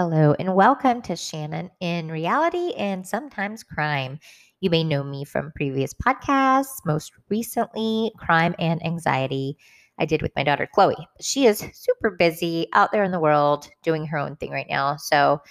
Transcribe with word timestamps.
Hello, 0.00 0.32
and 0.38 0.54
welcome 0.54 1.02
to 1.02 1.16
Shannon 1.16 1.72
in 1.80 2.08
Reality 2.08 2.70
and 2.76 3.04
Sometimes 3.04 3.64
Crime. 3.64 4.20
You 4.60 4.70
may 4.70 4.84
know 4.84 5.02
me 5.02 5.24
from 5.24 5.50
previous 5.56 5.92
podcasts, 5.92 6.76
most 6.86 7.10
recently, 7.28 8.12
Crime 8.16 8.54
and 8.60 8.80
Anxiety. 8.86 9.56
I 9.98 10.04
did 10.04 10.22
with 10.22 10.30
my 10.36 10.44
daughter 10.44 10.68
Chloe. 10.72 10.94
She 11.20 11.46
is 11.46 11.66
super 11.72 12.10
busy 12.12 12.68
out 12.74 12.92
there 12.92 13.02
in 13.02 13.10
the 13.10 13.18
world 13.18 13.68
doing 13.82 14.06
her 14.06 14.18
own 14.18 14.36
thing 14.36 14.52
right 14.52 14.68
now. 14.70 14.94
So, 14.98 15.42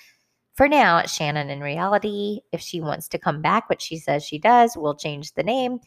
for 0.56 0.70
now, 0.70 1.02
Shannon 1.02 1.50
in 1.50 1.60
Reality, 1.60 2.40
if 2.54 2.62
she 2.62 2.80
wants 2.80 3.10
to 3.10 3.20
come 3.20 3.42
back, 3.42 3.68
which 3.68 3.82
she 3.82 3.98
says 3.98 4.24
she 4.24 4.40
does, 4.40 4.78
we'll 4.78 4.96
change 4.96 5.34
the 5.34 5.44
name. 5.44 5.78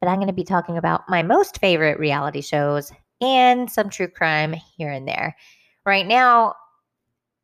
But 0.00 0.08
I'm 0.08 0.16
going 0.16 0.26
to 0.26 0.32
be 0.32 0.42
talking 0.42 0.76
about 0.76 1.08
my 1.08 1.22
most 1.22 1.60
favorite 1.60 2.00
reality 2.00 2.40
shows 2.40 2.90
and 3.20 3.70
some 3.70 3.88
true 3.88 4.08
crime 4.08 4.56
here 4.76 4.90
and 4.90 5.06
there. 5.06 5.36
Right 5.86 6.04
now, 6.04 6.54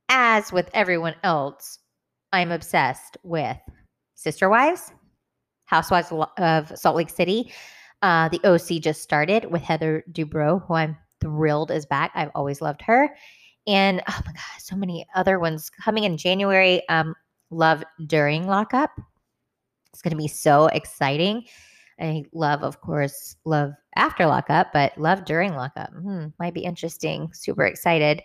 as 0.08 0.52
with 0.52 0.70
everyone 0.74 1.14
else, 1.22 1.78
I'm 2.32 2.50
obsessed 2.50 3.16
with 3.22 3.56
Sister 4.14 4.48
Wives, 4.48 4.92
Housewives 5.66 6.12
of 6.38 6.78
Salt 6.78 6.96
Lake 6.96 7.10
City. 7.10 7.52
Uh, 8.02 8.28
the 8.28 8.40
OC 8.44 8.82
just 8.82 9.02
started 9.02 9.50
with 9.50 9.62
Heather 9.62 10.04
Dubrow, 10.12 10.64
who 10.66 10.74
I'm 10.74 10.96
thrilled 11.20 11.70
is 11.70 11.86
back. 11.86 12.12
I've 12.14 12.30
always 12.34 12.60
loved 12.60 12.82
her. 12.82 13.08
And 13.66 14.02
oh 14.08 14.20
my 14.26 14.32
God, 14.32 14.60
so 14.60 14.76
many 14.76 15.06
other 15.14 15.38
ones 15.38 15.70
coming 15.70 16.04
in 16.04 16.16
January. 16.16 16.86
Um, 16.88 17.14
love 17.50 17.82
during 18.06 18.46
lockup. 18.46 18.90
It's 19.92 20.02
going 20.02 20.10
to 20.10 20.16
be 20.16 20.28
so 20.28 20.66
exciting. 20.66 21.44
I 22.00 22.24
love, 22.32 22.62
of 22.62 22.80
course, 22.80 23.36
love 23.44 23.72
after 23.96 24.26
lockup, 24.26 24.72
but 24.72 24.98
love 24.98 25.24
during 25.24 25.54
lockup. 25.54 25.90
Hmm, 25.92 26.26
might 26.38 26.54
be 26.54 26.64
interesting. 26.64 27.30
Super 27.32 27.64
excited. 27.64 28.22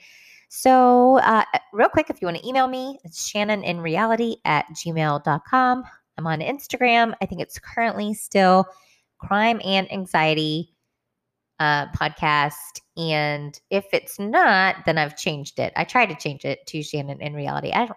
So, 0.50 1.20
uh, 1.20 1.46
real 1.74 1.90
quick, 1.90 2.10
if 2.10 2.22
you 2.22 2.26
want 2.26 2.38
to 2.38 2.48
email 2.48 2.68
me, 2.68 3.00
it's 3.04 3.32
shannoninreality 3.32 4.38
at 4.46 4.66
gmail.com. 4.72 5.84
I'm 6.18 6.28
on 6.28 6.40
Instagram. 6.40 7.14
I 7.22 7.28
think 7.28 7.40
it's 7.40 7.60
currently 7.60 8.16
still 8.16 8.66
crime 9.20 9.62
and 9.64 9.92
anxiety 9.92 10.74
uh, 11.60 11.88
podcast. 11.92 12.82
And 12.98 13.60
if 13.70 13.86
it's 13.94 14.18
not, 14.18 14.78
then 14.86 14.98
I've 14.98 15.16
changed 15.16 15.60
it. 15.60 15.72
I 15.76 15.84
tried 15.84 16.08
to 16.08 16.16
change 16.16 16.46
it 16.46 16.66
to 16.68 16.82
Shannon 16.82 17.22
in 17.22 17.34
reality. 17.36 17.72
I 17.72 17.86
don't 17.86 17.90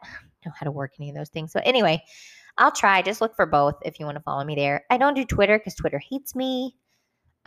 know 0.44 0.52
how 0.54 0.64
to 0.64 0.70
work 0.70 0.92
any 0.98 1.08
of 1.08 1.16
those 1.16 1.30
things. 1.30 1.52
But 1.54 1.66
anyway, 1.66 2.02
I'll 2.58 2.72
try. 2.72 3.00
Just 3.00 3.22
look 3.22 3.34
for 3.34 3.46
both 3.46 3.76
if 3.82 3.98
you 3.98 4.04
want 4.04 4.16
to 4.16 4.22
follow 4.22 4.44
me 4.44 4.54
there. 4.54 4.84
I 4.90 4.98
don't 4.98 5.14
do 5.14 5.24
Twitter 5.24 5.58
because 5.58 5.74
Twitter 5.74 5.98
hates 5.98 6.34
me. 6.34 6.76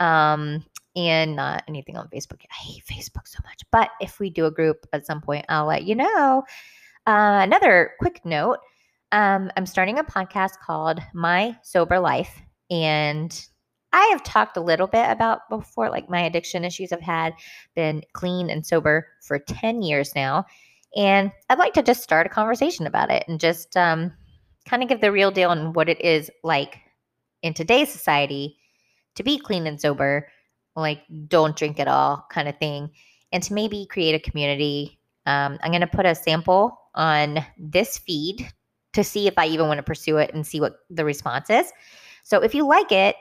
Um, 0.00 0.64
and 0.96 1.36
not 1.36 1.62
anything 1.68 1.96
on 1.96 2.08
Facebook. 2.08 2.40
I 2.50 2.62
hate 2.62 2.84
Facebook 2.84 3.28
so 3.28 3.38
much. 3.44 3.62
But 3.70 3.90
if 4.00 4.18
we 4.18 4.30
do 4.30 4.46
a 4.46 4.50
group 4.50 4.86
at 4.92 5.06
some 5.06 5.20
point, 5.20 5.44
I'll 5.48 5.66
let 5.66 5.84
you 5.84 5.94
know. 5.94 6.42
Uh, 7.06 7.40
another 7.42 7.92
quick 8.00 8.24
note 8.24 8.58
um, 9.12 9.50
I'm 9.56 9.66
starting 9.66 9.98
a 9.98 10.04
podcast 10.04 10.58
called 10.58 11.00
My 11.14 11.56
Sober 11.62 12.00
Life. 12.00 12.42
And 12.70 13.46
I 13.92 14.08
have 14.10 14.24
talked 14.24 14.56
a 14.56 14.62
little 14.62 14.88
bit 14.88 15.08
about 15.08 15.48
before, 15.48 15.90
like 15.90 16.10
my 16.10 16.22
addiction 16.22 16.64
issues. 16.64 16.92
I've 16.92 17.00
had 17.00 17.34
been 17.74 18.02
clean 18.12 18.50
and 18.50 18.66
sober 18.66 19.06
for 19.22 19.38
10 19.38 19.82
years 19.82 20.14
now. 20.14 20.44
And 20.96 21.30
I'd 21.48 21.58
like 21.58 21.74
to 21.74 21.82
just 21.82 22.02
start 22.02 22.26
a 22.26 22.30
conversation 22.30 22.86
about 22.86 23.10
it 23.10 23.24
and 23.28 23.38
just 23.38 23.76
um, 23.76 24.12
kind 24.68 24.82
of 24.82 24.88
give 24.88 25.00
the 25.00 25.12
real 25.12 25.30
deal 25.30 25.50
on 25.50 25.72
what 25.72 25.88
it 25.88 26.00
is 26.00 26.30
like 26.42 26.80
in 27.42 27.54
today's 27.54 27.90
society 27.90 28.56
to 29.14 29.22
be 29.22 29.38
clean 29.38 29.66
and 29.66 29.80
sober 29.80 30.28
like 30.76 31.02
don't 31.28 31.56
drink 31.56 31.80
at 31.80 31.88
all 31.88 32.26
kind 32.30 32.48
of 32.48 32.58
thing, 32.58 32.90
and 33.32 33.42
to 33.42 33.54
maybe 33.54 33.86
create 33.86 34.14
a 34.14 34.30
community. 34.30 34.98
Um, 35.26 35.58
I'm 35.62 35.72
going 35.72 35.80
to 35.80 35.88
put 35.88 36.06
a 36.06 36.14
sample 36.14 36.78
on 36.94 37.44
this 37.58 37.98
feed 37.98 38.48
to 38.92 39.02
see 39.02 39.26
if 39.26 39.34
I 39.36 39.46
even 39.46 39.66
want 39.66 39.78
to 39.78 39.82
pursue 39.82 40.18
it 40.18 40.32
and 40.32 40.46
see 40.46 40.60
what 40.60 40.78
the 40.88 41.04
response 41.04 41.50
is. 41.50 41.72
So 42.22 42.40
if 42.42 42.54
you 42.54 42.66
like 42.66 42.92
it 42.92 43.16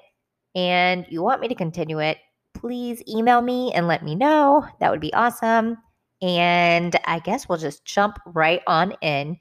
and 0.53 1.05
you 1.09 1.21
want 1.21 1.41
me 1.41 1.47
to 1.47 1.55
continue 1.55 1.99
it, 1.99 2.19
please 2.53 3.03
email 3.09 3.41
me 3.41 3.73
and 3.73 3.87
let 3.87 4.03
me 4.03 4.15
know. 4.15 4.65
That 4.79 4.91
would 4.91 5.01
be 5.01 5.13
awesome. 5.13 5.77
And 6.21 6.95
I 7.05 7.19
guess 7.19 7.49
we'll 7.49 7.57
just 7.57 7.83
jump 7.85 8.19
right 8.25 8.61
on 8.67 8.93
in 9.01 9.37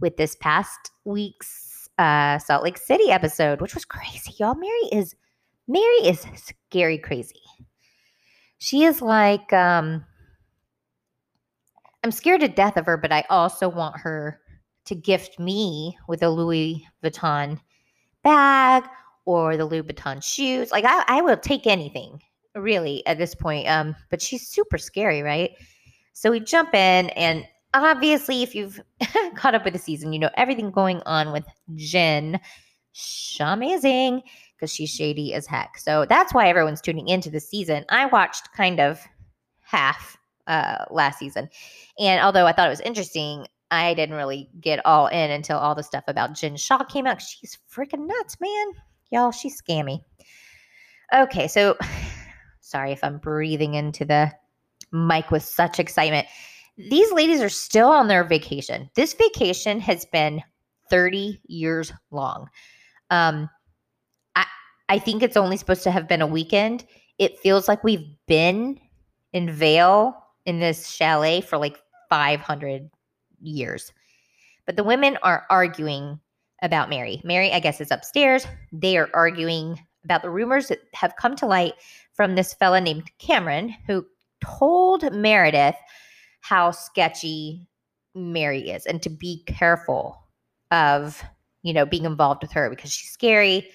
with 0.00 0.16
this 0.16 0.36
past 0.36 0.90
week's 1.04 1.88
uh, 1.98 2.38
Salt 2.38 2.64
Lake 2.64 2.78
City 2.78 3.10
episode, 3.10 3.60
which 3.60 3.74
was 3.74 3.84
crazy, 3.84 4.34
y'all. 4.38 4.54
Mary 4.54 4.88
is 4.90 5.14
Mary 5.68 5.96
is 6.04 6.24
scary 6.70 6.98
crazy. 6.98 7.40
She 8.58 8.84
is 8.84 9.02
like, 9.02 9.52
um, 9.52 10.04
I'm 12.04 12.12
scared 12.12 12.40
to 12.40 12.48
death 12.48 12.76
of 12.76 12.86
her, 12.86 12.96
but 12.96 13.12
I 13.12 13.24
also 13.28 13.68
want 13.68 13.98
her 13.98 14.40
to 14.86 14.94
gift 14.94 15.38
me 15.38 15.98
with 16.08 16.22
a 16.22 16.30
Louis 16.30 16.86
Vuitton 17.02 17.60
bag 18.22 18.84
or 19.24 19.56
the 19.56 19.64
Louis 19.64 19.82
Vuitton 19.82 20.22
shoes. 20.22 20.70
Like 20.70 20.84
I, 20.84 21.04
I 21.08 21.20
will 21.20 21.36
take 21.36 21.66
anything 21.66 22.22
really 22.54 23.04
at 23.06 23.18
this 23.18 23.34
point. 23.34 23.68
Um, 23.68 23.94
but 24.10 24.22
she's 24.22 24.48
super 24.48 24.78
scary, 24.78 25.22
right? 25.22 25.50
So 26.12 26.30
we 26.30 26.40
jump 26.40 26.74
in 26.74 27.10
and 27.10 27.44
obviously 27.74 28.42
if 28.42 28.54
you've 28.54 28.80
caught 29.36 29.54
up 29.54 29.64
with 29.64 29.74
the 29.74 29.78
season, 29.78 30.12
you 30.12 30.18
know 30.18 30.30
everything 30.36 30.70
going 30.70 31.02
on 31.06 31.32
with 31.32 31.44
Jen. 31.74 32.40
She's 32.92 33.40
amazing 33.40 34.22
because 34.56 34.72
she's 34.72 34.90
shady 34.90 35.34
as 35.34 35.46
heck. 35.46 35.78
So 35.78 36.06
that's 36.08 36.32
why 36.32 36.48
everyone's 36.48 36.80
tuning 36.80 37.08
into 37.08 37.30
the 37.30 37.40
season. 37.40 37.84
I 37.90 38.06
watched 38.06 38.52
kind 38.52 38.80
of 38.80 39.00
half 39.60 40.16
uh, 40.46 40.84
last 40.90 41.18
season. 41.18 41.48
And 41.98 42.22
although 42.22 42.46
I 42.46 42.52
thought 42.52 42.66
it 42.66 42.70
was 42.70 42.80
interesting, 42.80 43.46
I 43.70 43.94
didn't 43.94 44.16
really 44.16 44.48
get 44.60 44.84
all 44.86 45.08
in 45.08 45.30
until 45.30 45.58
all 45.58 45.74
the 45.74 45.82
stuff 45.82 46.04
about 46.06 46.34
Jen 46.34 46.56
Shah 46.56 46.84
came 46.84 47.06
out. 47.06 47.20
She's 47.20 47.58
freaking 47.70 48.06
nuts, 48.06 48.40
man. 48.40 48.66
Y'all, 49.10 49.32
she's 49.32 49.60
scammy. 49.60 50.00
Okay, 51.14 51.48
so 51.48 51.76
sorry 52.60 52.92
if 52.92 53.02
I'm 53.02 53.18
breathing 53.18 53.74
into 53.74 54.04
the 54.04 54.32
mic 54.92 55.30
with 55.30 55.42
such 55.42 55.78
excitement. 55.78 56.26
These 56.76 57.10
ladies 57.12 57.40
are 57.40 57.48
still 57.48 57.88
on 57.88 58.08
their 58.08 58.24
vacation. 58.24 58.90
This 58.94 59.14
vacation 59.14 59.80
has 59.80 60.04
been 60.06 60.42
30 60.90 61.40
years 61.48 61.92
long. 62.10 62.48
Um, 63.10 63.48
I 64.88 64.98
think 64.98 65.22
it's 65.22 65.36
only 65.36 65.56
supposed 65.56 65.82
to 65.84 65.90
have 65.90 66.08
been 66.08 66.22
a 66.22 66.26
weekend. 66.26 66.84
It 67.18 67.38
feels 67.38 67.68
like 67.68 67.82
we've 67.82 68.06
been 68.26 68.78
in 69.32 69.50
Vail 69.50 70.16
in 70.44 70.60
this 70.60 70.88
chalet 70.88 71.40
for 71.40 71.58
like 71.58 71.78
500 72.08 72.88
years. 73.40 73.92
But 74.64 74.76
the 74.76 74.84
women 74.84 75.18
are 75.22 75.46
arguing 75.50 76.20
about 76.62 76.88
Mary. 76.88 77.20
Mary, 77.24 77.52
I 77.52 77.60
guess, 77.60 77.80
is 77.80 77.90
upstairs. 77.90 78.46
They 78.72 78.96
are 78.96 79.10
arguing 79.12 79.80
about 80.04 80.22
the 80.22 80.30
rumors 80.30 80.68
that 80.68 80.80
have 80.94 81.16
come 81.16 81.36
to 81.36 81.46
light 81.46 81.74
from 82.14 82.34
this 82.34 82.54
fella 82.54 82.80
named 82.80 83.10
Cameron 83.18 83.74
who 83.86 84.06
told 84.40 85.12
Meredith 85.12 85.76
how 86.40 86.70
sketchy 86.70 87.66
Mary 88.14 88.70
is 88.70 88.86
and 88.86 89.02
to 89.02 89.10
be 89.10 89.42
careful 89.46 90.22
of, 90.70 91.22
you 91.62 91.72
know, 91.72 91.84
being 91.84 92.04
involved 92.04 92.42
with 92.42 92.52
her 92.52 92.70
because 92.70 92.92
she's 92.92 93.10
scary 93.10 93.68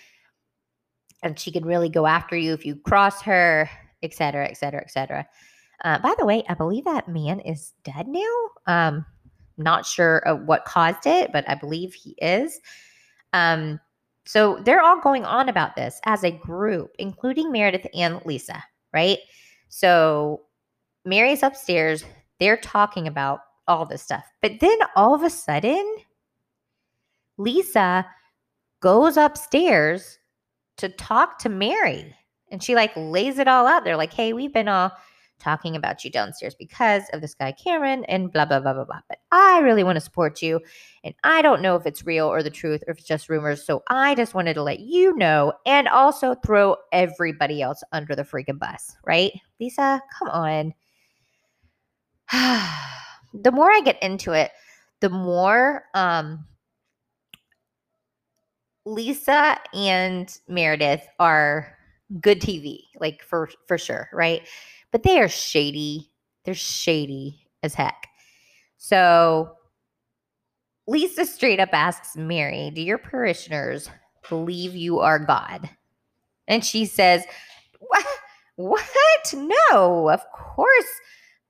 and 1.23 1.39
she 1.39 1.51
could 1.51 1.65
really 1.65 1.89
go 1.89 2.05
after 2.05 2.35
you 2.35 2.53
if 2.53 2.65
you 2.65 2.75
cross 2.75 3.21
her, 3.21 3.69
et 4.03 4.13
cetera, 4.13 4.47
et 4.47 4.57
cetera, 4.57 4.81
et 4.81 4.91
cetera. 4.91 5.27
Uh, 5.83 5.99
by 5.99 6.13
the 6.19 6.25
way, 6.25 6.43
I 6.47 6.53
believe 6.53 6.85
that 6.85 7.07
man 7.07 7.39
is 7.39 7.73
dead 7.83 8.07
now. 8.07 8.49
Um, 8.67 9.05
not 9.57 9.85
sure 9.85 10.23
what 10.45 10.65
caused 10.65 11.05
it, 11.05 11.31
but 11.31 11.47
I 11.49 11.55
believe 11.55 11.93
he 11.93 12.15
is. 12.21 12.59
Um, 13.33 13.79
so 14.25 14.59
they're 14.63 14.81
all 14.81 14.99
going 15.01 15.25
on 15.25 15.49
about 15.49 15.75
this 15.75 15.99
as 16.05 16.23
a 16.23 16.31
group, 16.31 16.91
including 16.99 17.51
Meredith 17.51 17.87
and 17.93 18.23
Lisa, 18.25 18.63
right? 18.93 19.17
So 19.69 20.41
Mary's 21.05 21.43
upstairs. 21.43 22.03
They're 22.39 22.57
talking 22.57 23.07
about 23.07 23.39
all 23.67 23.85
this 23.85 24.01
stuff. 24.01 24.25
But 24.41 24.59
then 24.59 24.77
all 24.95 25.15
of 25.15 25.23
a 25.23 25.29
sudden, 25.29 25.95
Lisa 27.37 28.05
goes 28.81 29.17
upstairs 29.17 30.19
to 30.81 30.89
talk 30.89 31.39
to 31.39 31.49
Mary. 31.49 32.15
And 32.51 32.61
she 32.61 32.75
like 32.75 32.91
lays 32.95 33.39
it 33.39 33.47
all 33.47 33.65
out 33.65 33.83
They're 33.83 33.97
like, 33.97 34.13
hey, 34.13 34.33
we've 34.33 34.53
been 34.53 34.67
all 34.67 34.91
talking 35.39 35.75
about 35.75 36.05
you 36.05 36.11
downstairs 36.11 36.53
because 36.53 37.03
of 37.13 37.21
this 37.21 37.33
guy 37.33 37.51
Cameron 37.51 38.05
and 38.05 38.31
blah 38.31 38.45
blah 38.45 38.59
blah 38.59 38.73
blah 38.73 38.85
blah. 38.85 38.99
But 39.09 39.19
I 39.31 39.59
really 39.59 39.83
want 39.83 39.95
to 39.95 40.01
support 40.01 40.41
you, 40.41 40.59
and 41.03 41.15
I 41.23 41.41
don't 41.41 41.61
know 41.61 41.75
if 41.75 41.85
it's 41.85 42.05
real 42.05 42.27
or 42.27 42.43
the 42.43 42.49
truth 42.49 42.83
or 42.87 42.91
if 42.91 42.99
it's 42.99 43.07
just 43.07 43.29
rumors. 43.29 43.65
So 43.65 43.83
I 43.89 44.15
just 44.15 44.33
wanted 44.33 44.53
to 44.53 44.63
let 44.63 44.79
you 44.79 45.15
know, 45.17 45.53
and 45.65 45.87
also 45.87 46.35
throw 46.35 46.75
everybody 46.91 47.61
else 47.61 47.83
under 47.91 48.15
the 48.15 48.23
freaking 48.23 48.59
bus, 48.59 48.95
right? 49.05 49.31
Lisa, 49.59 50.01
come 50.17 50.29
on. 50.29 50.73
the 53.33 53.51
more 53.51 53.71
I 53.71 53.81
get 53.81 54.01
into 54.03 54.33
it, 54.33 54.51
the 54.99 55.09
more 55.09 55.85
um 55.95 56.45
Lisa 58.85 59.57
and 59.73 60.39
Meredith 60.47 61.07
are 61.19 61.77
good 62.19 62.41
TV, 62.41 62.79
like 62.99 63.23
for 63.23 63.49
for 63.67 63.77
sure, 63.77 64.09
right? 64.13 64.47
But 64.91 65.03
they 65.03 65.19
are 65.19 65.29
shady. 65.29 66.11
They're 66.43 66.53
shady 66.53 67.47
as 67.63 67.73
heck. 67.73 68.07
So 68.77 69.55
Lisa 70.87 71.25
straight 71.25 71.59
up 71.59 71.69
asks 71.73 72.17
Mary, 72.17 72.71
Do 72.71 72.81
your 72.81 72.97
parishioners 72.97 73.89
believe 74.27 74.75
you 74.75 74.99
are 74.99 75.19
God? 75.19 75.69
And 76.47 76.65
she 76.65 76.85
says, 76.85 77.23
What? 77.79 78.05
What? 78.55 79.33
No, 79.33 80.09
of 80.09 80.21
course, 80.33 80.91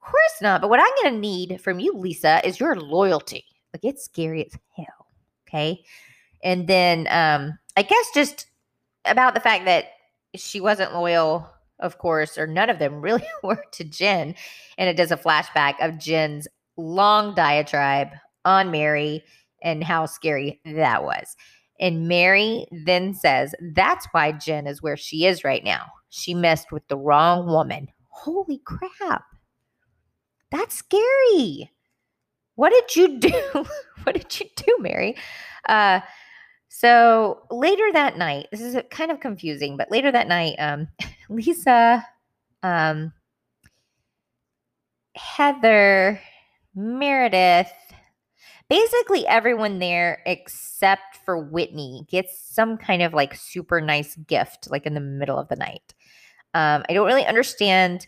of 0.01 0.07
course 0.11 0.41
not. 0.41 0.61
But 0.61 0.69
what 0.69 0.79
I'm 0.79 1.03
going 1.03 1.15
to 1.15 1.19
need 1.19 1.61
from 1.61 1.79
you, 1.79 1.93
Lisa, 1.93 2.45
is 2.45 2.59
your 2.59 2.75
loyalty. 2.75 3.43
Like 3.73 3.83
it's 3.83 4.05
scary 4.05 4.45
as 4.45 4.53
hell. 4.75 5.07
Okay. 5.47 5.83
And 6.43 6.67
then 6.67 7.07
um, 7.09 7.57
I 7.77 7.83
guess 7.83 8.09
just 8.13 8.47
about 9.05 9.33
the 9.33 9.39
fact 9.39 9.65
that 9.65 9.85
she 10.35 10.61
wasn't 10.61 10.93
loyal, 10.93 11.49
of 11.79 11.97
course, 11.97 12.37
or 12.37 12.47
none 12.47 12.69
of 12.69 12.79
them 12.79 13.01
really 13.01 13.25
were 13.43 13.63
to 13.73 13.83
Jen. 13.83 14.35
And 14.77 14.89
it 14.89 14.97
does 14.97 15.11
a 15.11 15.17
flashback 15.17 15.75
of 15.81 15.97
Jen's 15.97 16.47
long 16.77 17.35
diatribe 17.35 18.09
on 18.45 18.71
Mary 18.71 19.23
and 19.61 19.83
how 19.83 20.05
scary 20.05 20.59
that 20.65 21.03
was. 21.03 21.35
And 21.79 22.07
Mary 22.07 22.67
then 22.85 23.13
says, 23.13 23.55
That's 23.73 24.07
why 24.11 24.31
Jen 24.33 24.67
is 24.67 24.81
where 24.81 24.97
she 24.97 25.25
is 25.25 25.43
right 25.43 25.63
now. 25.63 25.87
She 26.09 26.33
messed 26.33 26.71
with 26.71 26.87
the 26.87 26.97
wrong 26.97 27.47
woman. 27.47 27.87
Holy 28.09 28.59
crap. 28.59 29.23
That's 30.51 30.75
scary. 30.75 31.71
What 32.55 32.71
did 32.71 32.95
you 32.95 33.19
do? 33.53 33.65
what 34.03 34.13
did 34.13 34.39
you 34.39 34.47
do, 34.55 34.77
Mary? 34.79 35.15
Uh, 35.67 36.01
so 36.73 37.41
later 37.51 37.91
that 37.91 38.17
night, 38.17 38.47
this 38.49 38.61
is 38.61 38.77
kind 38.91 39.11
of 39.11 39.19
confusing, 39.19 39.75
but 39.75 39.91
later 39.91 40.09
that 40.09 40.29
night, 40.29 40.55
um, 40.57 40.87
Lisa, 41.29 42.07
um, 42.63 43.11
Heather, 45.17 46.21
Meredith, 46.73 47.73
basically 48.69 49.27
everyone 49.27 49.79
there 49.79 50.21
except 50.25 51.17
for 51.25 51.37
Whitney 51.37 52.05
gets 52.09 52.39
some 52.39 52.77
kind 52.77 53.01
of 53.01 53.13
like 53.13 53.35
super 53.35 53.81
nice 53.81 54.15
gift, 54.15 54.71
like 54.71 54.85
in 54.85 54.93
the 54.93 55.01
middle 55.01 55.37
of 55.37 55.49
the 55.49 55.57
night. 55.57 55.93
Um, 56.53 56.85
I 56.87 56.93
don't 56.93 57.05
really 57.05 57.25
understand 57.25 58.07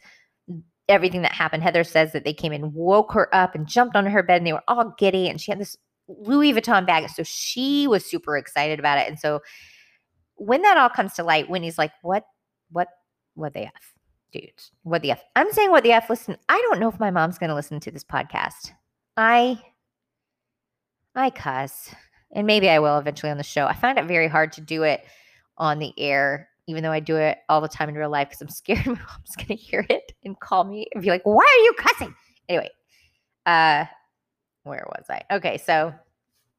everything 0.88 1.24
that 1.24 1.34
happened. 1.34 1.64
Heather 1.64 1.84
says 1.84 2.14
that 2.14 2.24
they 2.24 2.34
came 2.34 2.54
and 2.54 2.74
woke 2.74 3.12
her 3.12 3.28
up 3.36 3.56
and 3.56 3.68
jumped 3.68 3.98
on 3.98 4.06
her 4.06 4.24
bed 4.24 4.38
and 4.38 4.48
they 4.48 4.54
were 4.54 4.64
all 4.70 4.96
giddy 4.98 5.28
and 5.28 5.42
she 5.42 5.52
had 5.52 5.60
this 5.60 5.76
Louis 6.08 6.54
Vuitton 6.54 6.86
bag. 6.86 7.10
So 7.10 7.24
she 7.24 7.88
was 7.88 8.06
super 8.06 8.38
excited 8.38 8.80
about 8.80 8.98
it. 8.98 9.08
And 9.08 9.20
so 9.20 9.42
when 10.36 10.62
that 10.64 10.78
all 10.78 10.90
comes 10.90 11.14
to 11.14 11.24
light, 11.24 11.50
Whitney's 11.50 11.78
like, 11.78 11.92
what, 12.02 12.26
what, 12.72 12.88
what 13.36 13.54
the 13.54 13.66
F? 13.66 13.94
Dudes, 14.32 14.72
what 14.82 15.04
the 15.04 15.12
F? 15.12 15.24
I'm 15.36 15.52
saying 15.52 15.70
what 15.70 15.84
the 15.84 15.92
F. 15.92 16.10
Listen, 16.10 16.38
I 16.50 16.60
don't 16.68 16.80
know 16.80 16.90
if 16.90 17.00
my 17.00 17.12
mom's 17.12 17.38
going 17.38 17.50
to 17.50 17.56
listen 17.56 17.80
to 17.82 17.92
this 17.92 18.04
podcast. 18.04 18.72
I, 19.16 19.62
I 21.14 21.30
cuss, 21.30 21.94
and 22.32 22.48
maybe 22.48 22.68
I 22.68 22.80
will 22.80 22.98
eventually 22.98 23.32
on 23.32 23.38
the 23.38 23.44
show. 23.44 23.68
I 23.68 23.74
find 23.74 24.00
it 24.00 24.06
very 24.06 24.28
hard 24.28 24.52
to 24.54 24.62
do 24.62 24.82
it 24.82 25.06
on 25.60 25.78
the 25.78 25.94
air, 26.00 26.50
even 26.68 26.82
though 26.82 26.92
I 26.92 27.00
do 27.00 27.16
it 27.18 27.38
all 27.48 27.62
the 27.62 27.68
time 27.68 27.90
in 27.90 27.96
real 27.96 28.10
life 28.10 28.30
because 28.30 28.42
I'm 28.42 28.50
scared 28.50 28.88
my 28.88 28.94
mom's 28.94 29.36
going 29.38 29.48
to 29.50 29.56
hear 29.56 29.86
it 29.88 30.14
and 30.26 30.40
call 30.40 30.64
me 30.64 30.88
and 30.94 31.04
be 31.04 31.10
like, 31.10 31.22
why 31.26 31.44
are 31.44 31.64
you 31.64 31.74
cussing? 31.78 32.16
Anyway, 32.50 32.72
uh, 33.46 33.86
where 34.64 34.86
was 34.88 35.06
I? 35.10 35.22
Okay, 35.32 35.58
so 35.58 35.94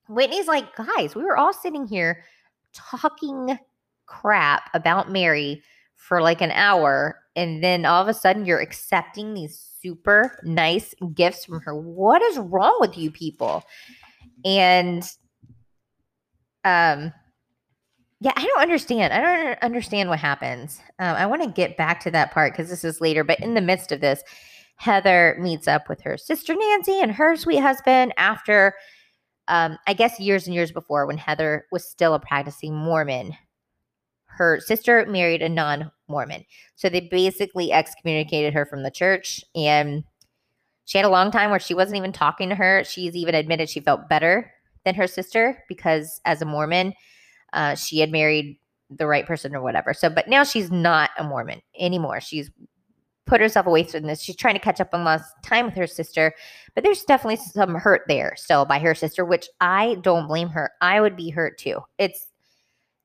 Whitney's 0.08 0.46
like, 0.46 0.74
guys, 0.76 1.14
we 1.14 1.22
were 1.22 1.36
all 1.36 1.52
sitting 1.52 1.86
here 1.86 2.24
talking 2.72 3.58
crap 4.06 4.70
about 4.74 5.10
Mary 5.10 5.62
for 5.94 6.20
like 6.20 6.40
an 6.40 6.50
hour, 6.50 7.20
and 7.36 7.62
then 7.64 7.86
all 7.86 8.02
of 8.02 8.08
a 8.08 8.14
sudden 8.14 8.44
you're 8.44 8.60
accepting 8.60 9.32
these 9.32 9.58
super 9.80 10.38
nice 10.42 10.94
gifts 11.14 11.44
from 11.44 11.60
her. 11.60 11.74
What 11.74 12.22
is 12.22 12.38
wrong 12.38 12.76
with 12.80 12.96
you 12.98 13.10
people? 13.10 13.64
And 14.44 15.02
um 16.64 17.12
yeah, 18.20 18.32
I 18.36 18.44
don't 18.44 18.62
understand. 18.62 19.12
I 19.12 19.20
don't 19.20 19.62
understand 19.62 20.08
what 20.08 20.18
happens. 20.18 20.80
Um, 20.98 21.14
I 21.14 21.26
want 21.26 21.42
to 21.42 21.50
get 21.50 21.76
back 21.76 22.00
to 22.00 22.10
that 22.12 22.30
part 22.30 22.54
because 22.54 22.70
this 22.70 22.82
is 22.82 23.02
later, 23.02 23.22
but 23.22 23.38
in 23.40 23.52
the 23.52 23.60
midst 23.60 23.92
of 23.92 24.00
this, 24.00 24.22
Heather 24.76 25.36
meets 25.40 25.68
up 25.68 25.88
with 25.88 26.00
her 26.02 26.16
sister 26.16 26.54
Nancy 26.54 27.00
and 27.00 27.12
her 27.12 27.36
sweet 27.36 27.58
husband 27.58 28.12
after, 28.16 28.74
um, 29.48 29.78
I 29.86 29.94
guess, 29.94 30.18
years 30.20 30.46
and 30.46 30.54
years 30.54 30.72
before 30.72 31.06
when 31.06 31.18
Heather 31.18 31.66
was 31.70 31.88
still 31.88 32.14
a 32.14 32.20
practicing 32.20 32.74
Mormon. 32.74 33.36
Her 34.26 34.60
sister 34.60 35.06
married 35.06 35.42
a 35.42 35.48
non 35.48 35.92
Mormon. 36.08 36.44
So 36.74 36.88
they 36.88 37.00
basically 37.00 37.72
excommunicated 37.72 38.52
her 38.52 38.66
from 38.66 38.82
the 38.82 38.90
church. 38.90 39.44
And 39.54 40.04
she 40.84 40.98
had 40.98 41.04
a 41.04 41.10
long 41.10 41.30
time 41.30 41.50
where 41.50 41.60
she 41.60 41.74
wasn't 41.74 41.96
even 41.96 42.12
talking 42.12 42.48
to 42.48 42.54
her. 42.54 42.84
She's 42.84 43.16
even 43.16 43.34
admitted 43.34 43.70
she 43.70 43.80
felt 43.80 44.08
better 44.08 44.52
than 44.84 44.94
her 44.96 45.06
sister 45.06 45.62
because 45.68 46.20
as 46.24 46.42
a 46.42 46.44
Mormon, 46.44 46.92
uh, 47.52 47.74
she 47.74 48.00
had 48.00 48.10
married 48.10 48.58
the 48.90 49.06
right 49.06 49.26
person 49.26 49.54
or 49.54 49.62
whatever. 49.62 49.94
So, 49.94 50.10
but 50.10 50.28
now 50.28 50.44
she's 50.44 50.70
not 50.70 51.10
a 51.18 51.24
Mormon 51.24 51.62
anymore. 51.78 52.20
She's 52.20 52.50
put 53.26 53.40
herself 53.40 53.66
away 53.66 53.84
from 53.84 54.04
this. 54.04 54.20
She's 54.20 54.36
trying 54.36 54.54
to 54.54 54.60
catch 54.60 54.80
up 54.80 54.90
on 54.92 55.04
lost 55.04 55.32
time 55.42 55.66
with 55.66 55.74
her 55.74 55.86
sister, 55.86 56.34
but 56.74 56.84
there's 56.84 57.04
definitely 57.04 57.36
some 57.36 57.74
hurt 57.74 58.02
there 58.08 58.34
still 58.36 58.64
by 58.64 58.78
her 58.78 58.94
sister, 58.94 59.24
which 59.24 59.48
I 59.60 59.96
don't 60.02 60.28
blame 60.28 60.48
her. 60.48 60.72
I 60.80 61.00
would 61.00 61.16
be 61.16 61.30
hurt 61.30 61.58
too. 61.58 61.80
It's 61.98 62.28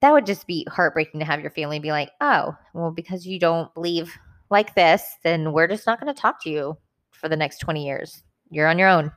that 0.01 0.13
would 0.13 0.25
just 0.25 0.47
be 0.47 0.65
heartbreaking 0.69 1.19
to 1.19 1.25
have 1.25 1.41
your 1.41 1.51
family 1.51 1.79
be 1.79 1.91
like, 1.91 2.11
oh, 2.21 2.55
well, 2.73 2.91
because 2.91 3.27
you 3.27 3.39
don't 3.39 3.73
believe 3.73 4.13
like 4.49 4.73
this, 4.75 5.03
then 5.23 5.51
we're 5.51 5.67
just 5.67 5.85
not 5.85 5.99
going 5.99 6.13
to 6.13 6.19
talk 6.19 6.41
to 6.43 6.49
you 6.49 6.77
for 7.11 7.27
the 7.27 7.35
next 7.35 7.59
20 7.59 7.85
years. 7.85 8.23
You're 8.49 8.67
on 8.67 8.79
your 8.79 8.87
own. 8.87 9.11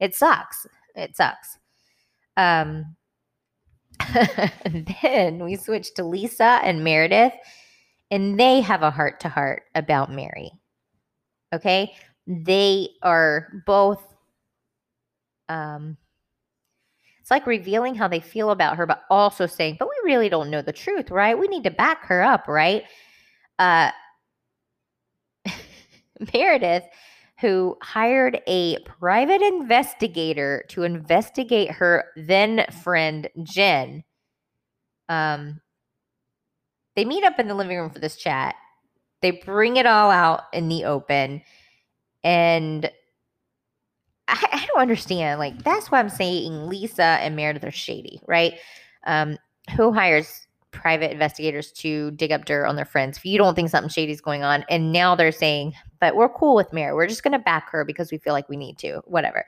It 0.00 0.14
sucks. 0.14 0.66
It 0.96 1.16
sucks. 1.16 1.58
Um, 2.36 2.96
then 5.02 5.44
we 5.44 5.56
switch 5.56 5.94
to 5.94 6.04
Lisa 6.04 6.60
and 6.62 6.84
Meredith 6.84 7.32
and 8.10 8.38
they 8.38 8.60
have 8.60 8.82
a 8.82 8.90
heart 8.90 9.20
to 9.20 9.28
heart 9.28 9.64
about 9.74 10.12
Mary. 10.12 10.50
Okay? 11.52 11.94
They 12.26 12.90
are 13.02 13.62
both 13.66 14.02
um 15.48 15.96
it's 17.20 17.30
like 17.30 17.46
revealing 17.46 17.94
how 17.96 18.06
they 18.08 18.20
feel 18.20 18.50
about 18.50 18.76
her 18.76 18.86
but 18.86 19.02
also 19.10 19.46
saying, 19.46 19.76
"But 19.78 19.88
we 19.88 20.12
really 20.12 20.28
don't 20.28 20.50
know 20.50 20.62
the 20.62 20.72
truth, 20.72 21.10
right? 21.10 21.38
We 21.38 21.48
need 21.48 21.64
to 21.64 21.70
back 21.70 22.04
her 22.06 22.22
up, 22.22 22.46
right?" 22.48 22.84
Uh 23.58 23.90
Meredith 26.34 26.84
who 27.40 27.76
hired 27.82 28.40
a 28.46 28.78
private 28.80 29.42
investigator 29.42 30.64
to 30.68 30.84
investigate 30.84 31.70
her 31.70 32.06
then 32.16 32.64
friend 32.82 33.28
Jen 33.42 34.02
um 35.08 35.60
they 36.96 37.04
meet 37.04 37.24
up 37.24 37.38
in 37.38 37.46
the 37.46 37.54
living 37.54 37.76
room 37.76 37.90
for 37.90 37.98
this 38.00 38.16
chat. 38.16 38.56
They 39.20 39.30
bring 39.30 39.76
it 39.76 39.86
all 39.86 40.10
out 40.10 40.44
in 40.52 40.68
the 40.68 40.84
open. 40.84 41.42
And 42.24 42.90
I, 44.28 44.46
I 44.52 44.66
don't 44.66 44.80
understand. 44.80 45.38
Like, 45.38 45.62
that's 45.62 45.90
why 45.90 46.00
I'm 46.00 46.08
saying 46.08 46.68
Lisa 46.68 47.02
and 47.02 47.36
Meredith 47.36 47.64
are 47.64 47.70
shady, 47.70 48.20
right? 48.26 48.54
Um, 49.06 49.38
who 49.76 49.92
hires 49.92 50.46
private 50.72 51.10
investigators 51.10 51.72
to 51.72 52.10
dig 52.12 52.32
up 52.32 52.44
dirt 52.44 52.66
on 52.66 52.76
their 52.76 52.84
friends 52.84 53.16
if 53.16 53.24
you 53.24 53.38
don't 53.38 53.54
think 53.54 53.70
something 53.70 53.88
shady 53.88 54.12
is 54.12 54.20
going 54.20 54.42
on? 54.42 54.64
And 54.68 54.92
now 54.92 55.14
they're 55.14 55.32
saying, 55.32 55.74
but 56.00 56.16
we're 56.16 56.28
cool 56.28 56.54
with 56.54 56.72
Mary. 56.72 56.94
We're 56.94 57.06
just 57.06 57.22
going 57.22 57.32
to 57.32 57.38
back 57.38 57.70
her 57.70 57.84
because 57.84 58.10
we 58.10 58.18
feel 58.18 58.32
like 58.32 58.48
we 58.48 58.56
need 58.56 58.78
to, 58.78 59.02
whatever. 59.04 59.44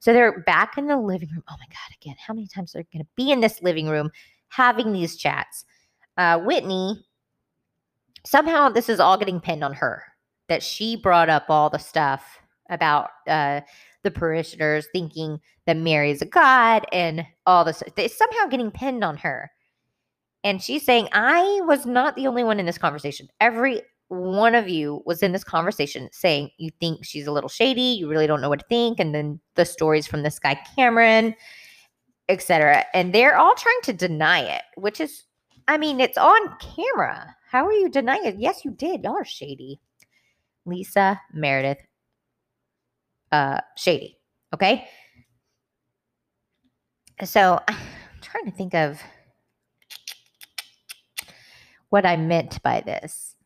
So 0.00 0.12
they're 0.12 0.40
back 0.40 0.76
in 0.76 0.86
the 0.86 0.96
living 0.96 1.30
room. 1.30 1.44
Oh 1.48 1.56
my 1.58 1.66
God, 1.66 1.96
again, 2.00 2.16
how 2.18 2.34
many 2.34 2.46
times 2.46 2.74
are 2.74 2.78
they 2.78 2.88
going 2.92 3.04
to 3.04 3.10
be 3.16 3.30
in 3.30 3.40
this 3.40 3.62
living 3.62 3.88
room 3.88 4.10
having 4.48 4.92
these 4.92 5.16
chats? 5.16 5.64
Uh, 6.16 6.38
Whitney, 6.38 7.04
somehow 8.24 8.68
this 8.68 8.88
is 8.88 9.00
all 9.00 9.18
getting 9.18 9.40
pinned 9.40 9.64
on 9.64 9.74
her 9.74 10.02
that 10.48 10.62
she 10.62 10.96
brought 10.96 11.28
up 11.28 11.46
all 11.48 11.70
the 11.70 11.78
stuff 11.78 12.40
about 12.70 13.10
uh, 13.26 13.60
the 14.02 14.10
parishioners 14.10 14.86
thinking 14.92 15.40
that 15.66 15.76
Mary 15.76 16.10
is 16.10 16.22
a 16.22 16.26
god 16.26 16.86
and 16.92 17.26
all 17.46 17.64
this. 17.64 17.82
It's 17.96 18.16
somehow 18.16 18.46
getting 18.46 18.70
pinned 18.70 19.04
on 19.04 19.16
her. 19.18 19.50
And 20.44 20.62
she's 20.62 20.84
saying, 20.84 21.08
I 21.12 21.60
was 21.64 21.86
not 21.86 22.14
the 22.14 22.28
only 22.28 22.44
one 22.44 22.60
in 22.60 22.66
this 22.66 22.78
conversation. 22.78 23.28
Every 23.40 23.82
one 24.08 24.54
of 24.54 24.68
you 24.68 25.02
was 25.04 25.22
in 25.22 25.32
this 25.32 25.42
conversation 25.42 26.08
saying 26.12 26.50
you 26.58 26.70
think 26.78 27.04
she's 27.04 27.26
a 27.26 27.32
little 27.32 27.48
shady, 27.48 27.80
you 27.80 28.08
really 28.08 28.28
don't 28.28 28.40
know 28.40 28.48
what 28.48 28.60
to 28.60 28.66
think, 28.68 29.00
and 29.00 29.12
then 29.12 29.40
the 29.56 29.64
stories 29.64 30.06
from 30.06 30.22
this 30.22 30.38
guy 30.38 30.56
Cameron, 30.76 31.34
etc. 32.28 32.84
And 32.94 33.12
they're 33.12 33.36
all 33.36 33.54
trying 33.56 33.80
to 33.84 33.92
deny 33.92 34.40
it, 34.40 34.62
which 34.76 35.00
is 35.00 35.24
I 35.68 35.78
mean, 35.78 36.00
it's 36.00 36.18
on 36.18 36.56
camera. 36.58 37.34
How 37.50 37.66
are 37.66 37.72
you 37.72 37.88
denying 37.88 38.24
it? 38.24 38.36
Yes, 38.38 38.64
you 38.64 38.70
did. 38.70 39.02
Y'all 39.02 39.16
are 39.16 39.24
shady. 39.24 39.80
Lisa 40.64 41.20
Meredith, 41.32 41.78
uh, 43.32 43.60
shady. 43.76 44.18
Okay. 44.52 44.88
So 47.24 47.60
I'm 47.68 47.76
trying 48.20 48.44
to 48.44 48.50
think 48.50 48.74
of 48.74 49.00
what 51.90 52.04
I 52.04 52.16
meant 52.16 52.62
by 52.62 52.80
this. 52.80 53.36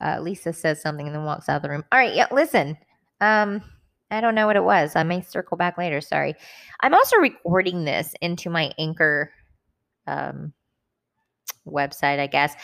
Uh, 0.00 0.18
Lisa 0.20 0.52
says 0.52 0.80
something 0.80 1.06
and 1.06 1.14
then 1.14 1.24
walks 1.24 1.48
out 1.48 1.56
of 1.56 1.62
the 1.62 1.70
room. 1.70 1.84
All 1.90 1.98
right. 1.98 2.14
Yeah. 2.14 2.28
Listen. 2.30 2.78
Um, 3.20 3.62
I 4.10 4.20
don't 4.20 4.34
know 4.34 4.46
what 4.46 4.56
it 4.56 4.64
was. 4.64 4.96
I 4.96 5.02
may 5.02 5.20
circle 5.20 5.56
back 5.56 5.76
later. 5.76 6.00
Sorry. 6.00 6.34
I'm 6.80 6.94
also 6.94 7.16
recording 7.16 7.84
this 7.84 8.14
into 8.22 8.48
my 8.48 8.72
Anchor 8.78 9.32
um, 10.06 10.52
website, 11.66 12.18
I 12.18 12.26
guess, 12.26 12.54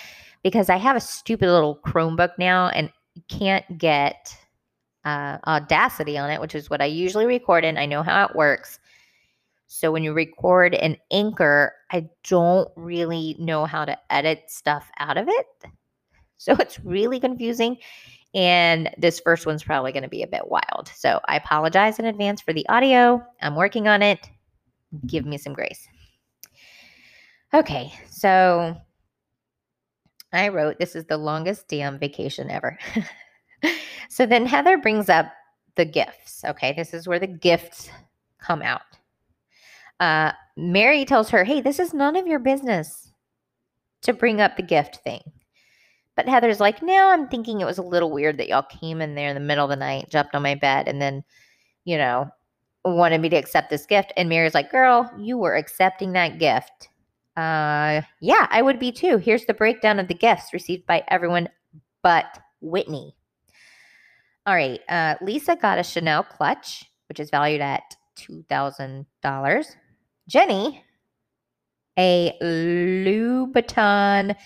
because 0.42 0.68
I 0.68 0.76
have 0.76 0.96
a 0.96 1.00
stupid 1.00 1.48
little 1.48 1.80
Chromebook 1.84 2.32
now 2.38 2.68
and 2.68 2.92
can't 3.28 3.78
get 3.78 4.36
uh, 5.04 5.38
Audacity 5.46 6.18
on 6.18 6.30
it, 6.30 6.40
which 6.40 6.54
is 6.54 6.70
what 6.70 6.80
I 6.80 6.86
usually 6.86 7.26
record 7.26 7.64
in. 7.64 7.76
I 7.76 7.86
know 7.86 8.02
how 8.02 8.26
it 8.26 8.34
works. 8.34 8.78
So 9.66 9.90
when 9.90 10.02
you 10.02 10.12
record 10.12 10.74
an 10.74 10.96
anchor, 11.10 11.72
I 11.90 12.08
don't 12.28 12.70
really 12.76 13.36
know 13.38 13.64
how 13.64 13.84
to 13.84 13.98
edit 14.10 14.44
stuff 14.48 14.90
out 14.98 15.16
of 15.16 15.28
it. 15.28 15.46
So 16.36 16.52
it's 16.58 16.80
really 16.80 17.20
confusing. 17.20 17.78
And 18.34 18.90
this 18.98 19.20
first 19.20 19.46
one's 19.46 19.62
probably 19.62 19.92
going 19.92 20.02
to 20.02 20.08
be 20.08 20.22
a 20.22 20.28
bit 20.28 20.48
wild. 20.48 20.90
So 20.94 21.20
I 21.28 21.36
apologize 21.36 21.98
in 21.98 22.04
advance 22.04 22.40
for 22.40 22.52
the 22.52 22.68
audio. 22.68 23.22
I'm 23.40 23.54
working 23.54 23.86
on 23.86 24.02
it. 24.02 24.28
Give 25.06 25.24
me 25.24 25.38
some 25.38 25.52
grace. 25.52 25.86
Okay, 27.54 27.92
so 28.10 28.76
I 30.32 30.48
wrote, 30.48 30.80
This 30.80 30.96
is 30.96 31.04
the 31.04 31.16
longest 31.16 31.68
damn 31.68 32.00
vacation 32.00 32.50
ever. 32.50 32.76
so 34.08 34.26
then 34.26 34.44
Heather 34.44 34.76
brings 34.76 35.08
up 35.08 35.26
the 35.76 35.84
gifts. 35.84 36.42
Okay, 36.44 36.72
this 36.72 36.92
is 36.92 37.06
where 37.06 37.20
the 37.20 37.28
gifts 37.28 37.88
come 38.40 38.60
out. 38.60 38.82
Uh, 40.00 40.32
Mary 40.56 41.04
tells 41.04 41.30
her, 41.30 41.44
Hey, 41.44 41.60
this 41.60 41.78
is 41.78 41.94
none 41.94 42.16
of 42.16 42.26
your 42.26 42.40
business 42.40 43.12
to 44.02 44.12
bring 44.12 44.40
up 44.40 44.56
the 44.56 44.62
gift 44.62 44.96
thing. 45.04 45.22
But 46.16 46.28
Heather's 46.28 46.58
like, 46.58 46.82
No, 46.82 47.10
I'm 47.10 47.28
thinking 47.28 47.60
it 47.60 47.66
was 47.66 47.78
a 47.78 47.82
little 47.82 48.10
weird 48.10 48.38
that 48.38 48.48
y'all 48.48 48.62
came 48.62 49.00
in 49.00 49.14
there 49.14 49.28
in 49.28 49.34
the 49.34 49.40
middle 49.40 49.64
of 49.64 49.70
the 49.70 49.76
night, 49.76 50.10
jumped 50.10 50.34
on 50.34 50.42
my 50.42 50.56
bed, 50.56 50.88
and 50.88 51.00
then, 51.00 51.22
you 51.84 51.98
know, 51.98 52.28
wanted 52.84 53.20
me 53.20 53.28
to 53.28 53.36
accept 53.36 53.70
this 53.70 53.86
gift. 53.86 54.12
And 54.16 54.28
Mary's 54.28 54.54
like, 54.54 54.72
Girl, 54.72 55.08
you 55.16 55.38
were 55.38 55.54
accepting 55.54 56.14
that 56.14 56.40
gift. 56.40 56.88
Uh, 57.36 58.02
yeah, 58.20 58.46
I 58.50 58.62
would 58.62 58.78
be 58.78 58.92
too. 58.92 59.16
Here's 59.18 59.44
the 59.46 59.54
breakdown 59.54 59.98
of 59.98 60.08
the 60.08 60.14
gifts 60.14 60.52
received 60.52 60.86
by 60.86 61.02
everyone 61.08 61.48
but 62.02 62.38
Whitney. 62.60 63.14
All 64.46 64.54
right, 64.54 64.80
uh, 64.88 65.14
Lisa 65.22 65.56
got 65.56 65.78
a 65.78 65.82
Chanel 65.82 66.22
clutch, 66.22 66.84
which 67.08 67.18
is 67.18 67.30
valued 67.30 67.62
at 67.62 67.96
$2,000. 68.18 69.76
Jenny, 70.28 70.84
a 71.98 72.36
Louboutin 72.42 74.36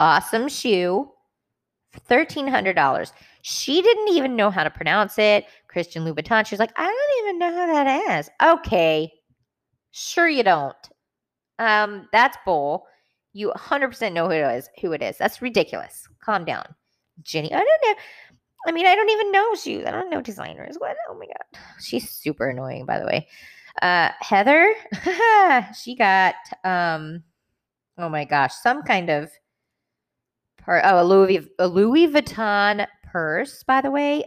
awesome 0.00 0.48
shoe, 0.48 1.10
$1,300. 2.08 3.12
She 3.42 3.82
didn't 3.82 4.08
even 4.08 4.36
know 4.36 4.50
how 4.50 4.64
to 4.64 4.70
pronounce 4.70 5.18
it. 5.18 5.46
Christian 5.68 6.04
Louboutin. 6.04 6.46
She 6.46 6.54
was 6.54 6.60
like, 6.60 6.72
I 6.76 6.84
don't 6.84 7.26
even 7.26 7.38
know 7.38 7.52
how 7.52 7.66
that 7.66 8.18
is. 8.18 8.30
Okay. 8.42 9.12
Sure 9.90 10.28
you 10.28 10.42
don't. 10.42 10.76
Um, 11.58 12.08
that's 12.12 12.36
bull. 12.44 12.86
You 13.32 13.52
100% 13.56 14.12
know 14.12 14.26
who 14.26 14.32
it 14.32 14.56
is. 14.56 14.68
Who 14.80 14.92
it 14.92 15.02
is. 15.02 15.18
That's 15.18 15.42
ridiculous. 15.42 16.08
Calm 16.22 16.44
down. 16.44 16.64
Jenny, 17.22 17.52
I 17.52 17.58
don't 17.58 17.66
know. 17.66 17.94
I 18.66 18.72
mean, 18.72 18.86
I 18.86 18.94
don't 18.94 19.10
even 19.10 19.32
know 19.32 19.54
shoes. 19.54 19.84
I 19.86 19.90
don't 19.90 20.10
know 20.10 20.20
designers. 20.20 20.76
What? 20.78 20.96
Oh 21.08 21.18
my 21.18 21.26
god. 21.26 21.60
She's 21.80 22.10
super 22.10 22.48
annoying, 22.48 22.86
by 22.86 22.98
the 22.98 23.06
way. 23.06 23.28
Uh, 23.82 24.10
Heather, 24.20 24.72
she 25.82 25.96
got 25.96 26.36
um, 26.62 27.22
oh 27.98 28.08
my 28.08 28.24
gosh, 28.24 28.54
some 28.54 28.82
kind 28.82 29.10
of 29.10 29.30
per, 30.58 30.80
oh 30.84 31.02
a 31.02 31.04
Louis 31.04 31.48
a 31.58 31.66
Louis 31.66 32.08
Vuitton 32.08 32.86
purse. 33.02 33.62
By 33.64 33.80
the 33.80 33.90
way, 33.90 34.24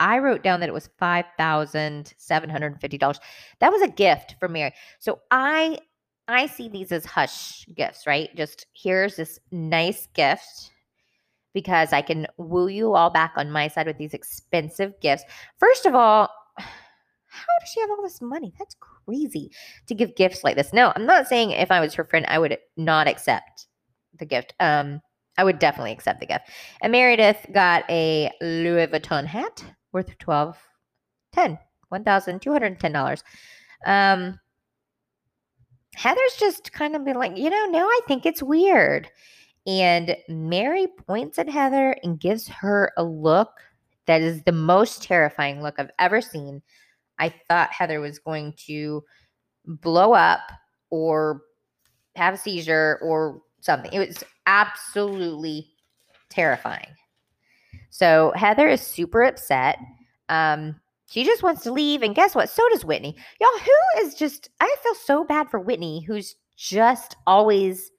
I 0.00 0.18
wrote 0.18 0.42
down 0.42 0.60
that 0.60 0.68
it 0.68 0.72
was 0.72 0.88
five 0.98 1.26
thousand 1.36 2.14
seven 2.16 2.48
hundred 2.50 2.80
fifty 2.80 2.98
dollars. 2.98 3.20
That 3.60 3.72
was 3.72 3.82
a 3.82 3.88
gift 3.88 4.36
from 4.40 4.52
Mary. 4.52 4.72
So 4.98 5.20
I 5.30 5.78
I 6.28 6.46
see 6.46 6.68
these 6.68 6.92
as 6.92 7.04
hush 7.04 7.66
gifts, 7.74 8.06
right? 8.06 8.34
Just 8.36 8.66
here's 8.74 9.16
this 9.16 9.38
nice 9.50 10.08
gift 10.14 10.72
because 11.54 11.92
I 11.92 12.02
can 12.02 12.26
woo 12.36 12.68
you 12.68 12.94
all 12.94 13.10
back 13.10 13.32
on 13.36 13.50
my 13.50 13.68
side 13.68 13.86
with 13.86 13.98
these 13.98 14.12
expensive 14.12 14.92
gifts. 15.00 15.24
First 15.58 15.86
of 15.86 15.94
all, 15.94 16.28
how 16.56 17.58
does 17.60 17.68
she 17.70 17.80
have 17.80 17.90
all 17.90 18.02
this 18.02 18.20
money? 18.20 18.52
That's 18.58 18.76
crazy 18.80 19.50
to 19.86 19.94
give 19.94 20.16
gifts 20.16 20.42
like 20.42 20.56
this. 20.56 20.72
No, 20.72 20.92
I'm 20.94 21.06
not 21.06 21.28
saying 21.28 21.52
if 21.52 21.70
I 21.70 21.80
was 21.80 21.94
her 21.94 22.04
friend, 22.04 22.26
I 22.28 22.38
would 22.38 22.58
not 22.76 23.08
accept 23.08 23.68
the 24.18 24.26
gift. 24.26 24.54
Um, 24.58 25.00
I 25.38 25.44
would 25.44 25.58
definitely 25.58 25.92
accept 25.92 26.20
the 26.20 26.26
gift. 26.26 26.48
And 26.82 26.92
Meredith 26.92 27.46
got 27.52 27.88
a 27.90 28.30
Louis 28.40 28.86
Vuitton 28.86 29.26
hat 29.26 29.64
worth 29.92 30.16
12, 30.18 30.56
10, 31.32 31.58
$1,210. 31.92 33.22
Um, 33.86 34.40
Heather's 35.96 36.36
just 36.38 36.72
kind 36.72 36.94
of 36.94 37.04
been 37.04 37.16
like, 37.16 37.36
you 37.36 37.50
know, 37.50 37.66
now 37.66 37.86
I 37.86 38.00
think 38.06 38.26
it's 38.26 38.42
weird. 38.42 39.08
And 39.66 40.16
Mary 40.28 40.86
points 41.06 41.38
at 41.38 41.48
Heather 41.48 41.96
and 42.02 42.20
gives 42.20 42.46
her 42.48 42.92
a 42.96 43.02
look 43.02 43.50
that 44.06 44.20
is 44.20 44.42
the 44.42 44.52
most 44.52 45.02
terrifying 45.02 45.62
look 45.62 45.74
I've 45.78 45.90
ever 45.98 46.20
seen. 46.20 46.62
I 47.18 47.34
thought 47.48 47.72
Heather 47.72 48.00
was 48.00 48.18
going 48.18 48.52
to 48.66 49.02
blow 49.64 50.12
up 50.12 50.40
or 50.90 51.42
have 52.14 52.34
a 52.34 52.38
seizure 52.38 53.00
or 53.02 53.42
something. 53.60 53.92
It 53.92 54.06
was 54.06 54.22
absolutely 54.46 55.70
terrifying. 56.28 56.94
So 57.90 58.32
Heather 58.36 58.68
is 58.68 58.80
super 58.80 59.24
upset. 59.24 59.78
Um, 60.28 60.78
she 61.08 61.24
just 61.24 61.42
wants 61.42 61.62
to 61.62 61.72
leave. 61.72 62.02
And 62.02 62.14
guess 62.14 62.34
what? 62.34 62.50
So 62.50 62.68
does 62.70 62.84
Whitney. 62.84 63.16
Y'all, 63.40 63.60
who 63.60 64.06
is 64.06 64.14
just, 64.14 64.50
I 64.60 64.74
feel 64.82 64.94
so 64.94 65.24
bad 65.24 65.50
for 65.50 65.60
Whitney, 65.60 66.02
who's 66.02 66.36
just 66.56 67.16
always 67.26 67.90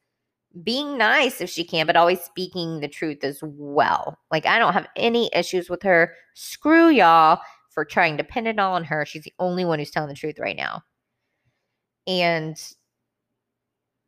being 0.63 0.97
nice 0.97 1.39
if 1.39 1.49
she 1.49 1.63
can, 1.63 1.85
but 1.85 1.95
always 1.95 2.19
speaking 2.21 2.79
the 2.79 2.87
truth 2.87 3.23
as 3.23 3.39
well. 3.43 4.17
Like, 4.31 4.45
I 4.45 4.59
don't 4.59 4.73
have 4.73 4.87
any 4.95 5.29
issues 5.33 5.69
with 5.69 5.83
her. 5.83 6.13
Screw 6.33 6.89
y'all 6.89 7.39
for 7.71 7.85
trying 7.85 8.17
to 8.17 8.23
pin 8.23 8.47
it 8.47 8.59
all 8.59 8.73
on 8.73 8.83
her. 8.83 9.05
She's 9.05 9.23
the 9.23 9.33
only 9.39 9.63
one 9.63 9.79
who's 9.79 9.91
telling 9.91 10.09
the 10.09 10.15
truth 10.15 10.39
right 10.39 10.57
now. 10.57 10.81
And 12.07 12.57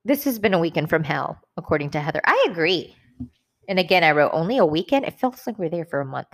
this 0.06 0.24
has 0.24 0.39
been 0.39 0.53
a 0.53 0.60
weekend 0.60 0.89
from 0.89 1.03
hell, 1.03 1.39
according 1.58 1.91
to 1.91 2.00
Heather. 2.00 2.22
I 2.25 2.48
agree. 2.50 2.96
And 3.68 3.77
again, 3.77 4.03
I 4.03 4.12
wrote 4.12 4.32
only 4.34 4.58
a 4.58 4.65
weekend. 4.65 5.06
It 5.06 5.20
feels 5.20 5.46
like 5.46 5.60
we're 5.60 5.70
there 5.70 5.86
for 5.86 6.01
a 6.01 6.06
month. 6.06 6.34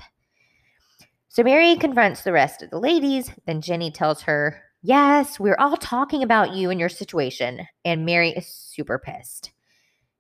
So 1.30 1.44
Mary 1.44 1.76
confronts 1.76 2.22
the 2.22 2.32
rest 2.32 2.62
of 2.62 2.70
the 2.70 2.80
ladies. 2.80 3.32
Then 3.46 3.62
Jenny 3.62 3.92
tells 3.92 4.22
her, 4.24 4.62
Yes, 4.82 5.40
we're 5.40 5.58
all 5.58 5.78
talking 5.78 6.22
about 6.22 6.54
you 6.54 6.70
and 6.70 6.80
your 6.80 6.90
situation. 6.90 7.66
And 7.84 8.06
Mary 8.06 8.30
is 8.30 8.46
super 8.48 9.00
pissed. 9.00 9.52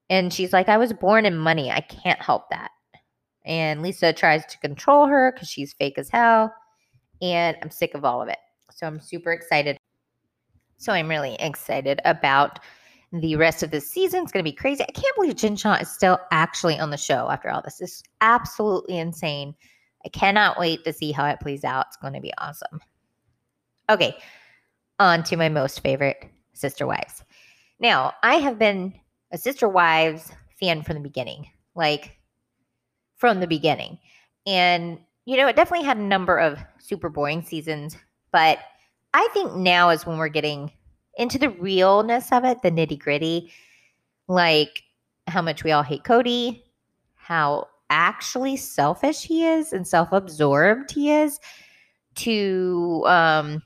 And 0.09 0.33
she's 0.33 0.53
like, 0.53 0.69
I 0.69 0.77
was 0.77 0.91
born 0.91 1.25
in 1.25 1.38
money. 1.38 1.71
I 1.71 1.81
can't 1.81 2.19
help 2.19 2.50
that. 2.50 2.71
And 3.45 3.83
Lisa 3.83 4.12
tries 4.12 4.43
to 4.47 4.57
control 4.59 5.05
her 5.05 5.31
because 5.31 5.50
she's 5.50 5.74
fake 5.74 6.00
as 6.00 6.09
hell. 6.09 6.51
And 7.21 7.55
I'm 7.62 7.69
sick 7.69 7.93
of 7.93 8.03
all 8.03 8.21
of 8.21 8.27
it. 8.27 8.39
So 8.71 8.88
I'm 8.88 9.00
super 9.00 9.31
excited. 9.31 9.77
So 10.77 10.91
I'm 10.93 11.09
really 11.09 11.35
excited 11.35 12.01
about 12.03 12.59
the 13.13 13.35
rest 13.35 13.63
of 13.63 13.71
the 13.71 13.81
season. 13.81 14.24
It's 14.24 14.31
going 14.31 14.43
to 14.43 14.51
be 14.51 14.55
crazy. 14.55 14.83
I 14.83 14.91
can't 14.91 15.15
believe 15.15 15.35
Jen 15.35 15.55
Shah 15.55 15.75
is 15.75 15.89
still 15.89 16.19
actually 16.31 16.79
on 16.79 16.89
the 16.89 16.97
show 16.97 17.29
after 17.29 17.50
all 17.50 17.62
this. 17.62 17.81
It's 17.81 18.03
absolutely 18.21 18.97
insane. 18.97 19.55
I 20.05 20.09
cannot 20.09 20.59
wait 20.59 20.83
to 20.83 20.93
see 20.93 21.12
how 21.12 21.25
it 21.25 21.39
plays 21.39 21.63
out. 21.63 21.88
It's 21.88 21.97
going 21.97 22.13
to 22.13 22.21
be 22.21 22.33
awesome. 22.38 22.79
Okay, 23.89 24.15
on 25.00 25.24
to 25.24 25.35
my 25.35 25.50
most 25.50 25.81
favorite 25.81 26.29
Sister 26.53 26.85
Wives. 26.85 27.24
Now, 27.79 28.13
I 28.24 28.35
have 28.35 28.57
been 28.59 28.93
a 29.31 29.38
Sister 29.38 29.67
Wives 29.67 30.31
fan 30.59 30.83
from 30.83 30.95
the 30.95 31.01
beginning, 31.01 31.47
like 31.75 32.17
from 33.17 33.39
the 33.39 33.47
beginning. 33.47 33.97
And, 34.45 35.00
you 35.25 35.38
know, 35.38 35.47
it 35.47 35.55
definitely 35.55 35.85
had 35.85 35.97
a 35.97 36.03
number 36.03 36.38
of 36.38 36.59
super 36.79 37.09
boring 37.09 37.43
seasons, 37.43 37.97
but 38.31 38.59
I 39.13 39.27
think 39.33 39.55
now 39.55 39.89
is 39.89 40.05
when 40.05 40.17
we're 40.17 40.27
getting 40.27 40.71
into 41.17 41.38
the 41.39 41.50
realness 41.50 42.31
of 42.31 42.45
it, 42.45 42.62
the 42.62 42.71
nitty 42.71 43.00
gritty, 43.00 43.51
like 44.27 44.83
how 45.27 45.41
much 45.41 45.63
we 45.63 45.71
all 45.71 45.83
hate 45.83 46.03
Kody, 46.03 46.63
how 47.15 47.67
actually 47.89 48.57
selfish 48.57 49.21
he 49.21 49.45
is 49.45 49.73
and 49.73 49.87
self 49.87 50.11
absorbed 50.11 50.91
he 50.91 51.11
is, 51.11 51.39
to, 52.15 53.03
um, 53.05 53.61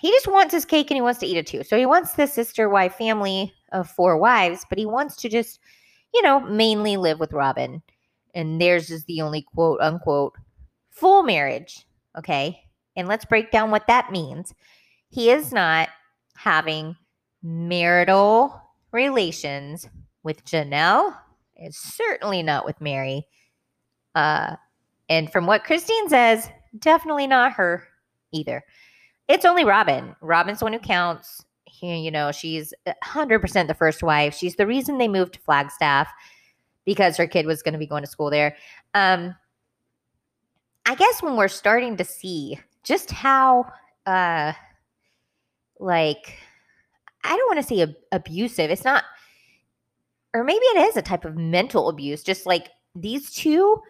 he 0.00 0.10
just 0.10 0.26
wants 0.26 0.52
his 0.52 0.64
cake 0.64 0.90
and 0.90 0.96
he 0.96 1.02
wants 1.02 1.20
to 1.20 1.26
eat 1.26 1.36
it 1.36 1.46
too. 1.46 1.62
So 1.62 1.78
he 1.78 1.86
wants 1.86 2.14
the 2.14 2.26
sister 2.26 2.68
wife 2.68 2.96
family 2.96 3.52
of 3.70 3.88
four 3.88 4.16
wives, 4.18 4.66
but 4.68 4.78
he 4.78 4.86
wants 4.86 5.16
to 5.16 5.28
just, 5.28 5.60
you 6.12 6.22
know, 6.22 6.40
mainly 6.40 6.96
live 6.96 7.20
with 7.20 7.32
Robyn. 7.32 7.80
And 8.34 8.60
theirs 8.60 8.90
is 8.90 9.04
the 9.04 9.20
only 9.20 9.42
quote 9.42 9.80
unquote 9.80 10.34
full 10.90 11.22
marriage. 11.22 11.86
Okay. 12.18 12.60
And 12.96 13.08
let's 13.08 13.24
break 13.24 13.50
down 13.50 13.70
what 13.70 13.86
that 13.86 14.10
means. 14.10 14.52
He 15.08 15.30
is 15.30 15.52
not 15.52 15.88
having 16.36 16.96
marital 17.42 18.60
relations 18.90 19.88
with 20.22 20.44
Janelle. 20.44 21.16
It's 21.56 21.78
certainly 21.78 22.42
not 22.42 22.64
with 22.64 22.80
Meri. 22.80 23.26
Uh, 24.14 24.56
and 25.08 25.30
from 25.30 25.46
what 25.46 25.64
Christine 25.64 26.08
says, 26.08 26.48
definitely 26.78 27.26
not 27.26 27.52
her. 27.52 27.86
either. 28.32 28.64
It's 29.28 29.44
only 29.44 29.64
Robyn. 29.64 30.16
Robyn's 30.20 30.58
the 30.60 30.64
one 30.64 30.72
who 30.72 30.78
counts. 30.78 31.44
He, 31.64 31.98
you 31.98 32.10
know, 32.10 32.32
she's 32.32 32.72
100% 32.86 33.66
the 33.66 33.74
first 33.74 34.02
wife. 34.02 34.34
She's 34.34 34.56
the 34.56 34.66
reason 34.66 34.98
they 34.98 35.08
moved 35.08 35.34
to 35.34 35.40
Flagstaff 35.40 36.08
because 36.84 37.16
her 37.16 37.26
kid 37.26 37.46
was 37.46 37.62
going 37.62 37.72
to 37.72 37.78
be 37.78 37.86
going 37.86 38.02
to 38.02 38.10
school 38.10 38.30
there. 38.30 38.56
Um, 38.94 39.34
I 40.86 40.94
guess 40.94 41.22
when 41.22 41.36
we're 41.36 41.48
starting 41.48 41.96
to 41.96 42.04
see 42.04 42.58
just 42.82 43.10
how, 43.10 43.66
uh, 44.06 44.52
like, 45.78 46.38
I 47.24 47.36
don't 47.36 47.54
want 47.54 47.60
to 47.60 47.74
say 47.74 47.82
ab- 47.82 47.94
abusive. 48.10 48.70
It's 48.70 48.84
not, 48.84 49.04
or 50.34 50.42
maybe 50.42 50.64
it 50.64 50.88
is 50.88 50.96
a 50.96 51.02
type 51.02 51.24
of 51.24 51.36
mental 51.36 51.88
abuse. 51.88 52.22
Just 52.22 52.46
like 52.46 52.68
these 52.94 53.32
two 53.32 53.80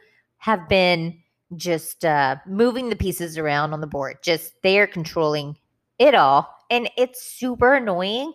have 0.42 0.68
been 0.68 1.16
just 1.54 2.04
uh, 2.04 2.34
moving 2.48 2.88
the 2.88 2.96
pieces 2.96 3.38
around 3.38 3.72
on 3.72 3.80
the 3.80 3.86
board. 3.86 4.16
Just 4.22 4.60
they 4.62 4.80
are 4.80 4.88
controlling 4.88 5.56
it 6.00 6.16
all, 6.16 6.52
and 6.68 6.90
it's 6.96 7.24
super 7.24 7.74
annoying. 7.74 8.32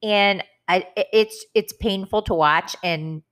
And 0.00 0.44
I, 0.68 0.86
it's 1.12 1.44
it's 1.54 1.72
painful 1.72 2.22
to 2.22 2.34
watch, 2.34 2.76
and 2.84 3.22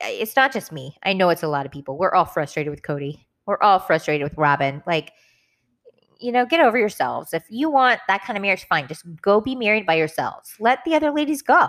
it's 0.00 0.34
not 0.34 0.50
just 0.50 0.72
me. 0.72 0.96
I 1.02 1.12
know 1.12 1.28
it's 1.28 1.42
a 1.42 1.48
lot 1.48 1.66
of 1.66 1.72
people. 1.72 1.98
We're 1.98 2.14
all 2.14 2.24
frustrated 2.24 2.70
with 2.70 2.80
Kody. 2.80 3.26
We're 3.44 3.60
all 3.60 3.80
frustrated 3.80 4.24
with 4.24 4.38
Robyn. 4.38 4.82
Like, 4.86 5.12
you 6.18 6.32
know, 6.32 6.46
get 6.46 6.60
over 6.60 6.78
yourselves. 6.78 7.34
If 7.34 7.44
you 7.50 7.70
want 7.70 8.00
that 8.08 8.22
kind 8.22 8.38
of 8.38 8.42
marriage, 8.42 8.66
fine. 8.66 8.88
Just 8.88 9.04
go 9.20 9.42
be 9.42 9.54
married 9.54 9.84
by 9.84 9.94
yourselves. 9.94 10.54
Let 10.58 10.82
the 10.86 10.94
other 10.94 11.10
ladies 11.10 11.42
go. 11.42 11.68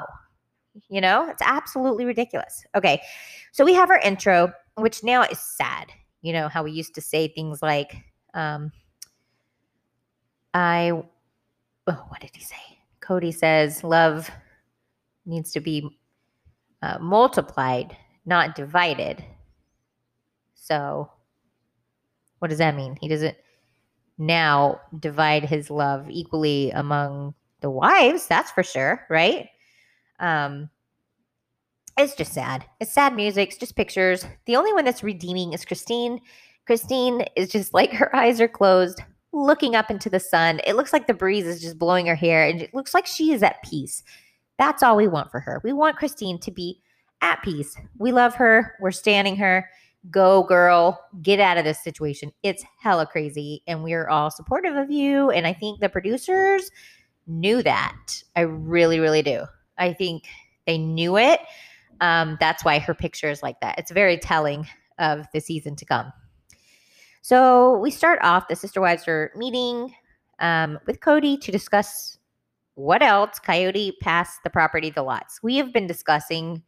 You 0.89 1.01
know, 1.01 1.27
it's 1.29 1.41
absolutely 1.43 2.05
ridiculous. 2.05 2.63
Okay. 2.73 3.01
So 3.51 3.65
we 3.65 3.73
have 3.73 3.89
our 3.89 3.99
intro, 3.99 4.53
which 4.81 5.03
now 5.03 5.23
is 5.23 5.39
sad. 5.39 5.91
You 6.21 6.33
know, 6.33 6.47
how 6.47 6.63
we 6.63 6.71
used 6.71 6.95
to 6.95 7.01
say 7.01 7.27
things 7.27 7.61
like, 7.61 7.95
um, 8.33 8.71
I, 10.53 10.91
oh, 10.91 12.05
what 12.07 12.21
did 12.21 12.31
he 12.33 12.43
say? 12.43 12.55
Kody 13.01 13.33
says, 13.33 13.83
love 13.83 14.29
needs 15.25 15.51
to 15.53 15.59
be 15.59 15.97
uh, 16.81 16.97
multiplied, 16.99 17.95
not 18.25 18.55
divided. 18.55 19.23
So, 20.55 21.11
what 22.39 22.49
does 22.49 22.59
that 22.59 22.75
mean? 22.75 22.97
He 23.01 23.07
doesn't 23.07 23.37
now 24.17 24.79
divide 24.99 25.45
his 25.45 25.69
love 25.69 26.09
equally 26.09 26.71
among 26.71 27.33
the 27.61 27.69
wives, 27.69 28.27
that's 28.27 28.51
for 28.51 28.63
sure, 28.63 29.05
right? 29.09 29.49
Um, 30.19 30.69
it's 31.99 32.15
just 32.15 32.33
sad. 32.33 32.65
It's 32.79 32.93
sad 32.93 33.15
music. 33.15 33.49
It's 33.49 33.57
just 33.57 33.75
pictures. 33.75 34.25
The 34.45 34.55
only 34.55 34.73
one 34.73 34.85
that's 34.85 35.03
redeeming 35.03 35.53
is 35.53 35.65
Christine. 35.65 36.21
Christine 36.65 37.25
is 37.35 37.49
just 37.49 37.73
like 37.73 37.91
her 37.93 38.15
eyes 38.15 38.39
are 38.39 38.47
closed, 38.47 39.01
looking 39.33 39.75
up 39.75 39.91
into 39.91 40.09
the 40.09 40.19
sun. 40.19 40.61
It 40.65 40.75
looks 40.75 40.93
like 40.93 41.07
the 41.07 41.13
breeze 41.13 41.45
is 41.45 41.61
just 41.61 41.77
blowing 41.79 42.05
her 42.05 42.15
hair, 42.15 42.45
and 42.47 42.61
it 42.61 42.73
looks 42.73 42.93
like 42.93 43.05
she 43.05 43.31
is 43.33 43.43
at 43.43 43.61
peace. 43.63 44.03
That's 44.57 44.83
all 44.83 44.95
we 44.95 45.07
want 45.07 45.31
for 45.31 45.39
her. 45.39 45.61
We 45.63 45.73
want 45.73 45.97
Christine 45.97 46.39
to 46.39 46.51
be 46.51 46.81
at 47.21 47.41
peace. 47.43 47.75
We 47.97 48.11
love 48.11 48.35
her. 48.35 48.75
We're 48.79 48.91
standing 48.91 49.35
her. 49.37 49.69
Go, 50.09 50.43
girl. 50.43 51.03
Get 51.21 51.39
out 51.39 51.57
of 51.57 51.65
this 51.65 51.83
situation. 51.83 52.31
It's 52.43 52.63
hella 52.79 53.05
crazy, 53.05 53.61
and 53.67 53.83
we're 53.83 54.07
all 54.07 54.31
supportive 54.31 54.75
of 54.75 54.89
you. 54.89 55.31
And 55.31 55.45
I 55.45 55.53
think 55.53 55.79
the 55.79 55.89
producers 55.89 56.71
knew 57.27 57.61
that. 57.63 58.23
I 58.35 58.41
really, 58.41 58.99
really 58.99 59.21
do. 59.21 59.43
I 59.77 59.93
think 59.93 60.23
they 60.65 60.77
knew 60.77 61.17
it. 61.17 61.39
Um, 62.01 62.37
that's 62.39 62.63
why 62.63 62.79
her 62.79 62.93
picture 62.93 63.29
is 63.29 63.43
like 63.43 63.59
that. 63.61 63.77
It's 63.77 63.91
very 63.91 64.17
telling 64.17 64.67
of 64.97 65.25
the 65.33 65.39
season 65.39 65.75
to 65.77 65.85
come. 65.85 66.11
So 67.21 67.77
we 67.77 67.91
start 67.91 68.19
off, 68.21 68.47
the 68.47 68.55
sister 68.55 68.81
wives 68.81 69.07
are 69.07 69.31
meeting 69.35 69.93
um, 70.39 70.79
with 70.87 70.99
Kody 70.99 71.39
to 71.41 71.51
discuss 71.51 72.17
what 72.75 73.01
else 73.01 73.39
Coyote 73.39 73.97
Pass 74.01 74.39
the 74.43 74.49
property, 74.49 74.89
the 74.89 75.03
lots. 75.03 75.43
We 75.43 75.57
have 75.57 75.73
been 75.73 75.85
discussing, 75.85 76.63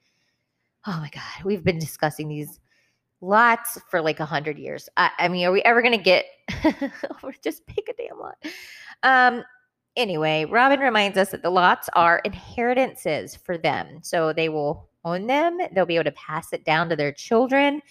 oh 0.86 1.00
my 1.00 1.10
God, 1.10 1.46
we've 1.46 1.64
been 1.64 1.80
discussing 1.80 2.28
these 2.28 2.60
lots 3.22 3.80
for 3.90 4.02
like 4.02 4.20
a 4.20 4.26
hundred 4.26 4.60
years. 4.60 4.90
I, 4.98 5.12
I, 5.20 5.28
mean, 5.30 5.46
are 5.46 5.52
we 5.52 5.62
ever 5.62 5.82
going 5.82 5.98
to 5.98 6.04
get, 6.04 6.26
just 7.44 7.66
pick 7.66 7.88
a 7.88 7.94
damn 7.94 8.20
lot. 8.20 8.36
Um, 9.04 9.44
anyway, 9.96 10.46
Robyn 10.46 10.82
reminds 10.82 11.18
us 11.18 11.30
that 11.30 11.44
the 11.44 11.50
lots 11.50 11.90
are 11.94 12.22
inheritances 12.26 13.36
for 13.36 13.58
them. 13.58 14.00
So 14.02 14.34
they 14.34 14.50
will 14.50 14.90
own 15.04 15.28
them, 15.28 15.58
they'll 15.74 15.86
be 15.86 15.96
able 15.96 16.06
to 16.06 16.12
pass 16.12 16.54
it 16.54 16.66
down 16.66 16.90
to 16.90 16.96
their 16.96 17.12
children. 17.12 17.82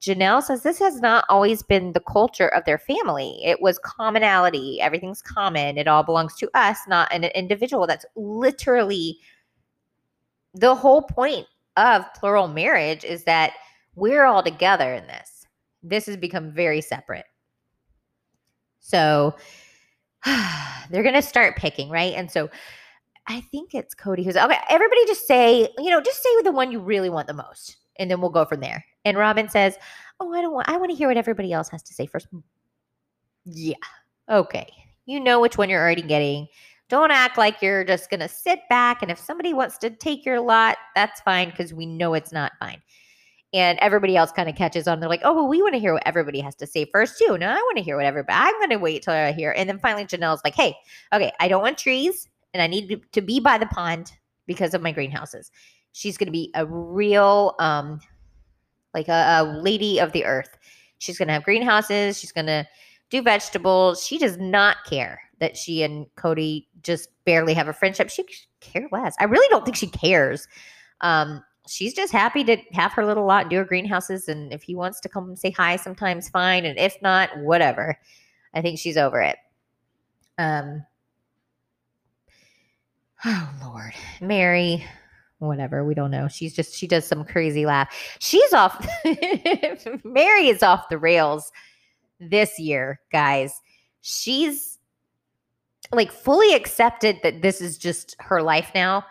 Janelle 0.00 0.42
says 0.42 0.62
this 0.62 0.78
has 0.78 1.00
not 1.00 1.24
always 1.28 1.62
been 1.62 1.92
the 1.92 2.00
culture 2.00 2.48
of 2.48 2.64
their 2.64 2.78
family. 2.78 3.40
It 3.44 3.60
was 3.60 3.80
commonality. 3.80 4.80
Everything's 4.80 5.22
common. 5.22 5.76
It 5.76 5.88
all 5.88 6.04
belongs 6.04 6.36
to 6.36 6.48
us, 6.54 6.78
not 6.86 7.12
an 7.12 7.24
individual. 7.24 7.86
That's 7.86 8.06
literally 8.14 9.18
the 10.54 10.74
whole 10.74 11.02
point 11.02 11.46
of 11.76 12.04
plural 12.14 12.48
marriage 12.48 13.04
is 13.04 13.24
that 13.24 13.54
we're 13.96 14.24
all 14.24 14.42
together 14.42 14.94
in 14.94 15.06
this. 15.06 15.46
This 15.82 16.06
has 16.06 16.16
become 16.16 16.52
very 16.52 16.80
separate. 16.80 17.26
So 18.80 19.34
they're 20.24 21.02
going 21.02 21.14
to 21.14 21.22
start 21.22 21.56
picking, 21.56 21.90
right? 21.90 22.14
And 22.14 22.30
so 22.30 22.48
I 23.28 23.42
think 23.42 23.74
it's 23.74 23.94
Kody 23.94 24.24
who's 24.24 24.36
okay. 24.36 24.58
Everybody 24.70 25.04
just 25.06 25.26
say, 25.26 25.68
you 25.78 25.90
know, 25.90 26.00
just 26.00 26.22
say 26.22 26.42
the 26.42 26.52
one 26.52 26.72
you 26.72 26.80
really 26.80 27.10
want 27.10 27.26
the 27.26 27.34
most, 27.34 27.76
and 27.96 28.10
then 28.10 28.20
we'll 28.20 28.30
go 28.30 28.44
from 28.44 28.60
there. 28.60 28.84
And 29.04 29.16
Robyn 29.16 29.48
says, 29.48 29.76
Oh, 30.20 30.32
I 30.32 30.40
don't 30.40 30.52
want, 30.52 30.68
I 30.68 30.76
want 30.78 30.90
to 30.90 30.96
hear 30.96 31.08
what 31.08 31.16
everybody 31.16 31.52
else 31.52 31.68
has 31.68 31.82
to 31.84 31.94
say 31.94 32.06
first. 32.06 32.26
Mm. 32.34 32.42
Yeah. 33.44 33.76
Okay. 34.28 34.66
You 35.06 35.20
know 35.20 35.40
which 35.40 35.56
one 35.56 35.70
you're 35.70 35.80
already 35.80 36.02
getting. 36.02 36.48
Don't 36.88 37.10
act 37.10 37.38
like 37.38 37.62
you're 37.62 37.84
just 37.84 38.10
going 38.10 38.20
to 38.20 38.28
sit 38.28 38.60
back. 38.68 39.02
And 39.02 39.10
if 39.10 39.18
somebody 39.18 39.52
wants 39.52 39.78
to 39.78 39.90
take 39.90 40.24
your 40.24 40.40
lot, 40.40 40.78
that's 40.94 41.20
fine 41.20 41.50
because 41.50 41.72
we 41.72 41.86
know 41.86 42.14
it's 42.14 42.32
not 42.32 42.52
fine 42.58 42.82
and 43.54 43.78
everybody 43.80 44.16
else 44.16 44.30
kind 44.32 44.48
of 44.48 44.56
catches 44.56 44.86
on. 44.86 45.00
They're 45.00 45.08
like, 45.08 45.22
oh, 45.24 45.34
well, 45.34 45.48
we 45.48 45.62
want 45.62 45.74
to 45.74 45.80
hear 45.80 45.94
what 45.94 46.02
everybody 46.06 46.40
has 46.40 46.54
to 46.56 46.66
say 46.66 46.84
first, 46.84 47.18
too. 47.18 47.38
No, 47.38 47.48
I 47.48 47.54
want 47.54 47.78
to 47.78 47.82
hear 47.82 47.96
what 47.96 48.04
everybody, 48.04 48.36
I'm 48.38 48.58
going 48.58 48.70
to 48.70 48.76
wait 48.76 49.02
till 49.02 49.14
I 49.14 49.32
hear. 49.32 49.54
And 49.56 49.68
then 49.68 49.78
finally, 49.78 50.04
Janelle's 50.04 50.42
like, 50.44 50.54
hey, 50.54 50.76
okay, 51.12 51.32
I 51.40 51.48
don't 51.48 51.62
want 51.62 51.78
trees 51.78 52.28
and 52.54 52.62
I 52.62 52.66
need 52.66 53.00
to 53.12 53.20
be 53.20 53.40
by 53.40 53.58
the 53.58 53.66
pond 53.66 54.12
because 54.46 54.74
of 54.74 54.82
my 54.82 54.92
greenhouses. 54.92 55.50
She's 55.92 56.16
going 56.16 56.26
to 56.26 56.32
be 56.32 56.50
a 56.54 56.66
real, 56.66 57.54
um, 57.58 58.00
like 58.94 59.08
a, 59.08 59.40
a 59.40 59.60
lady 59.62 59.98
of 59.98 60.12
the 60.12 60.24
earth. 60.24 60.56
She's 60.98 61.18
going 61.18 61.28
to 61.28 61.34
have 61.34 61.44
greenhouses. 61.44 62.18
She's 62.18 62.32
going 62.32 62.46
to 62.46 62.66
do 63.10 63.22
vegetables. 63.22 64.04
She 64.06 64.18
does 64.18 64.38
not 64.38 64.78
care 64.84 65.20
that 65.40 65.56
she 65.56 65.82
and 65.82 66.06
Kody 66.16 66.66
just 66.82 67.10
barely 67.24 67.54
have 67.54 67.68
a 67.68 67.72
friendship. 67.72 68.10
She 68.10 68.24
care 68.60 68.88
less. 68.90 69.14
I 69.20 69.24
really 69.24 69.48
don't 69.48 69.64
think 69.64 69.76
she 69.76 69.86
cares. 69.86 70.48
Um, 71.00 71.42
she's 71.68 71.94
just 71.94 72.12
happy 72.12 72.42
to 72.44 72.56
have 72.72 72.92
her 72.92 73.06
little 73.06 73.24
lot 73.24 73.42
and 73.42 73.50
do 73.50 73.56
her 73.56 73.64
greenhouses. 73.64 74.28
And 74.28 74.52
if 74.52 74.62
he 74.62 74.74
wants 74.74 75.00
to 75.00 75.08
come 75.08 75.28
and 75.28 75.38
say 75.38 75.50
hi 75.50 75.76
sometimes, 75.76 76.28
fine. 76.28 76.64
And 76.64 76.78
if 76.78 77.00
not, 77.02 77.36
whatever. 77.38 77.98
I 78.54 78.62
think 78.62 78.78
she's 78.78 78.96
over 78.96 79.20
it. 79.20 79.36
Um, 80.38 80.84
oh 83.24 83.50
Lord, 83.64 83.92
Meri, 84.20 84.84
whatever. 85.38 85.84
We 85.84 85.94
don't 85.94 86.10
know. 86.10 86.28
She's 86.28 86.54
just 86.54 86.74
she 86.74 86.86
does 86.86 87.06
some 87.06 87.24
crazy 87.24 87.66
laugh. 87.66 87.88
She's 88.18 88.52
off. 88.52 88.86
Meri 90.04 90.48
is 90.48 90.62
off 90.62 90.88
the 90.88 90.98
rails 90.98 91.52
this 92.20 92.58
year, 92.58 93.00
guys. 93.12 93.60
She's 94.00 94.78
like 95.92 96.12
fully 96.12 96.54
accepted 96.54 97.18
that 97.22 97.42
this 97.42 97.60
is 97.60 97.78
just 97.78 98.14
her 98.20 98.42
life 98.42 98.70
now 98.74 99.04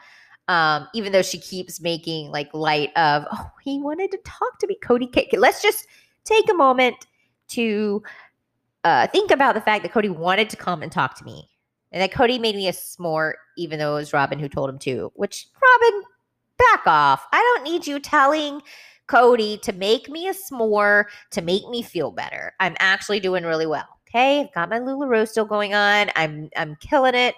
um, 0.48 0.88
even 0.94 1.12
though 1.12 1.22
she 1.22 1.38
keeps 1.38 1.82
making 1.82 2.32
like 2.32 2.54
light 2.54 2.92
of, 2.96 3.26
oh, 3.32 3.50
he 3.64 3.80
wanted 3.80 4.12
to 4.12 4.18
talk 4.26 4.60
to 4.60 4.68
me, 4.68 4.78
Kody. 4.82 5.12
K- 5.12 5.30
let's 5.38 5.62
just 5.62 5.88
take 6.24 6.50
a 6.50 6.54
moment 6.54 6.96
to 7.50 8.02
uh, 8.84 9.08
think 9.08 9.32
about 9.32 9.56
the 9.56 9.62
fact 9.62 9.84
that 9.84 9.92
Kody 9.92 10.10
wanted 10.10 10.50
to 10.50 10.58
come 10.58 10.82
and 10.84 10.92
talk 10.92 11.18
to 11.18 11.26
me, 11.26 11.50
and 11.92 12.02
that 12.02 12.12
Kody 12.12 12.40
made 12.40 12.56
me 12.56 12.68
a 12.68 12.74
s'more, 12.74 13.34
even 13.58 13.80
though 13.80 13.94
it 13.94 14.00
was 14.00 14.14
Robyn 14.14 14.40
who 14.40 14.50
told 14.50 14.70
him 14.70 14.80
to. 14.80 15.12
Which 15.16 15.48
Robyn, 15.62 16.04
back 16.58 16.86
off. 16.86 17.26
I 17.32 17.38
don't 17.38 17.64
need 17.64 17.88
you 17.88 18.00
telling 18.00 18.62
Kody 19.08 19.62
to 19.62 19.74
make 19.74 20.10
me 20.10 20.28
a 20.28 20.34
s'more 20.34 21.06
to 21.32 21.42
make 21.42 21.68
me 21.70 21.82
feel 21.82 22.12
better. 22.12 22.54
I'm 22.60 22.76
actually 22.80 23.20
doing 23.20 23.44
really 23.44 23.68
well. 23.68 23.88
Okay, 24.10 24.42
I've 24.42 24.54
got 24.54 24.70
my 24.70 24.80
LuLaRoe 24.80 25.28
still 25.28 25.46
going 25.46 25.74
on. 25.74 26.10
I'm 26.16 26.50
I'm 26.56 26.78
killing 26.80 27.16
it. 27.16 27.36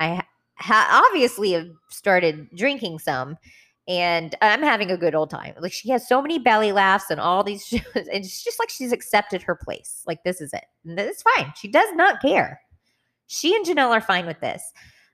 I 0.00 0.22
ha- 0.56 1.04
obviously 1.08 1.52
have 1.52 1.68
started 1.88 2.48
drinking 2.56 3.00
some 3.00 3.36
and 3.86 4.34
I'm 4.40 4.62
having 4.62 4.90
a 4.90 4.96
good 4.96 5.14
old 5.14 5.30
time. 5.30 5.54
Like 5.58 5.72
she 5.72 5.90
has 5.90 6.08
so 6.08 6.22
many 6.22 6.38
belly 6.38 6.72
laughs 6.72 7.10
and 7.10 7.20
all 7.20 7.44
these 7.44 7.66
shows, 7.66 7.82
and 7.94 8.08
it's 8.24 8.42
just 8.42 8.58
like 8.58 8.70
she's 8.70 8.92
accepted 8.92 9.42
her 9.42 9.54
place. 9.54 10.02
Like 10.06 10.22
this 10.24 10.40
is 10.40 10.52
it. 10.52 10.64
And 10.84 10.98
it's 10.98 11.22
fine. 11.22 11.52
She 11.56 11.68
does 11.68 11.92
not 11.94 12.22
care. 12.22 12.60
She 13.26 13.54
and 13.54 13.64
Janelle 13.64 13.90
are 13.90 14.00
fine 14.00 14.26
with 14.26 14.40
this. 14.40 14.72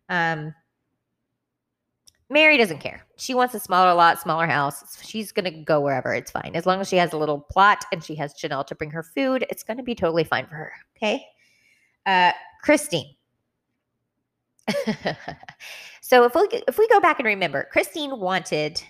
Um, 0.09 0.55
Meri 2.29 2.57
doesn't 2.57 2.79
care. 2.79 3.05
She 3.17 3.35
wants 3.35 3.55
a 3.55 3.61
smaller 3.61 3.93
lot, 3.93 4.21
smaller 4.21 4.47
house. 4.47 5.03
She's 5.03 5.33
gonna 5.33 5.51
go 5.51 5.81
wherever. 5.81 6.15
It's 6.15 6.31
fine. 6.31 6.53
As 6.55 6.65
long 6.65 6.81
as 6.81 6.89
she 6.89 6.97
has 6.97 7.13
a 7.13 7.17
little 7.17 7.41
plot 7.41 7.85
and 7.93 8.03
she 8.05 8.15
has 8.17 8.35
Janelle 8.35 8.67
to 8.69 8.75
bring 8.75 8.91
her 8.91 9.03
food, 9.03 9.45
it's 9.51 9.65
gonna 9.65 9.83
be 9.83 9.95
totally 9.95 10.25
fine 10.25 10.47
for 10.47 10.55
her. 10.55 10.73
Okay. 10.97 11.27
Uh, 12.07 12.33
Christine. 12.63 13.15
so 16.01 16.25
if 16.25 16.35
we 16.35 16.49
if 16.69 16.79
we 16.79 16.87
go 16.89 17.01
back 17.01 17.19
and 17.19 17.27
remember, 17.27 17.67
Christine 17.73 18.19
wanted, 18.21 18.81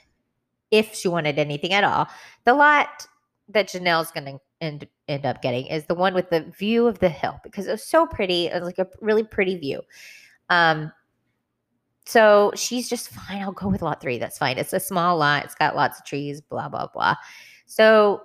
if 0.71 0.95
she 0.95 1.09
wanted 1.09 1.39
anything 1.39 1.73
at 1.73 1.85
all, 1.85 2.09
the 2.45 2.55
lot 2.55 3.07
that 3.49 3.69
Janelle's 3.69 4.11
going 4.11 4.27
to 4.27 4.41
end 4.61 4.87
end 5.09 5.27
up 5.27 5.43
getting 5.43 5.67
is 5.67 5.87
the 5.87 5.95
one 5.95 6.15
with 6.15 6.31
the 6.31 6.43
view 6.59 6.87
of 6.87 6.99
the 6.99 7.09
hill 7.09 7.41
because 7.43 7.67
it 7.67 7.73
was 7.73 7.85
so 7.85 8.07
pretty. 8.07 8.47
It 8.47 8.55
was 8.55 8.65
like 8.65 8.79
a 8.79 8.87
really 9.01 9.25
pretty 9.25 9.57
view. 9.57 9.83
Um, 10.49 10.93
so 12.07 12.53
she's 12.57 12.89
just 12.89 13.11
fine. 13.11 13.43
I'll 13.43 13.53
go 13.53 13.69
with 13.69 13.83
lot 13.83 14.01
three. 14.01 14.19
That's 14.19 14.39
fine. 14.39 14.59
It's 14.59 14.73
a 14.73 14.81
small 14.81 15.17
lot. 15.17 15.45
It's 15.45 15.55
got 15.55 15.77
lots 15.77 15.99
of 15.99 16.05
trees. 16.05 16.41
Blah 16.41 16.69
blah 16.69 16.89
blah. 16.93 17.17
So 17.67 18.23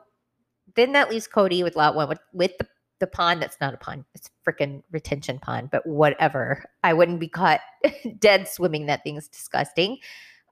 then 0.76 0.92
that 0.94 1.10
leaves 1.10 1.28
Kody 1.28 1.64
with 1.64 1.76
lot 1.76 1.96
one 1.96 2.10
with, 2.10 2.20
with 2.34 2.58
the 2.58 2.68
the 3.00 3.08
pond 3.08 3.42
that's 3.42 3.58
not 3.60 3.74
a 3.74 3.78
pond 3.78 4.06
it's 4.14 4.30
a 4.30 4.50
freaking 4.50 4.82
retention 4.92 5.38
pond 5.40 5.70
but 5.70 5.86
whatever 5.86 6.64
i 6.84 6.94
wouldn't 6.94 7.20
be 7.20 7.28
caught 7.28 7.60
dead 8.20 8.48
swimming 8.48 8.86
that 8.86 9.04
thing's 9.04 9.28
disgusting 9.28 9.98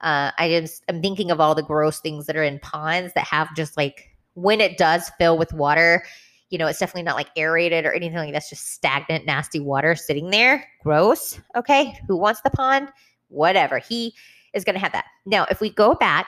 uh, 0.01 0.31
i 0.37 0.49
just 0.49 0.83
i'm 0.89 1.01
thinking 1.01 1.31
of 1.31 1.39
all 1.39 1.55
the 1.55 1.63
gross 1.63 1.99
things 1.99 2.25
that 2.25 2.35
are 2.35 2.43
in 2.43 2.59
ponds 2.59 3.13
that 3.13 3.25
have 3.25 3.53
just 3.55 3.77
like 3.77 4.12
when 4.35 4.61
it 4.61 4.77
does 4.77 5.11
fill 5.17 5.37
with 5.37 5.53
water 5.53 6.03
you 6.49 6.57
know 6.57 6.67
it's 6.67 6.79
definitely 6.79 7.03
not 7.03 7.15
like 7.15 7.29
aerated 7.35 7.85
or 7.85 7.93
anything 7.93 8.17
like 8.17 8.33
that's 8.33 8.49
just 8.49 8.73
stagnant 8.73 9.25
nasty 9.25 9.59
water 9.59 9.95
sitting 9.95 10.29
there 10.29 10.65
gross 10.81 11.39
okay 11.55 11.97
who 12.07 12.17
wants 12.17 12.41
the 12.41 12.49
pond 12.49 12.89
whatever 13.29 13.79
he 13.79 14.13
is 14.53 14.63
going 14.63 14.75
to 14.75 14.79
have 14.79 14.91
that 14.91 15.05
now 15.25 15.45
if 15.49 15.61
we 15.61 15.69
go 15.69 15.95
back 15.95 16.27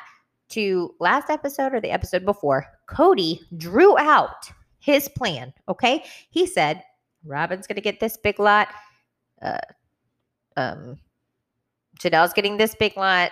to 0.50 0.94
last 1.00 1.30
episode 1.30 1.74
or 1.74 1.82
the 1.82 1.92
episode 1.92 2.26
before 2.26 2.66
kody 2.88 3.40
drew 3.58 3.98
out 3.98 4.52
his 4.86 5.10
plan. 5.10 5.52
Okay. 5.68 6.04
He 6.30 6.46
said, 6.46 6.84
Robyn's 7.26 7.66
going 7.66 7.76
to 7.76 7.82
get 7.82 8.00
this 8.00 8.18
big 8.18 8.40
lot. 8.40 8.68
Uh, 9.42 9.58
um, 10.56 11.00
Janelle's 12.00 12.34
getting 12.34 12.58
this 12.58 12.76
big 12.76 12.96
lot. 12.96 13.32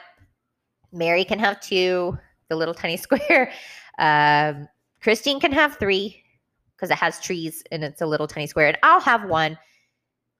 Meri 0.91 1.23
can 1.23 1.37
have 1.37 1.59
two, 1.59 2.17
the 2.49 2.55
little 2.55 2.73
tiny 2.73 2.97
square. 3.07 3.51
Um, 3.99 4.67
Christine 5.01 5.39
can 5.39 5.51
have 5.51 5.77
three 5.77 6.23
because 6.75 6.89
it 6.89 6.97
has 6.97 7.19
trees 7.19 7.63
and 7.71 7.83
it's 7.83 8.01
a 8.01 8.05
little 8.05 8.27
tiny 8.27 8.47
square. 8.47 8.67
And 8.67 8.77
I'll 8.83 8.99
have 9.01 9.25
one 9.25 9.57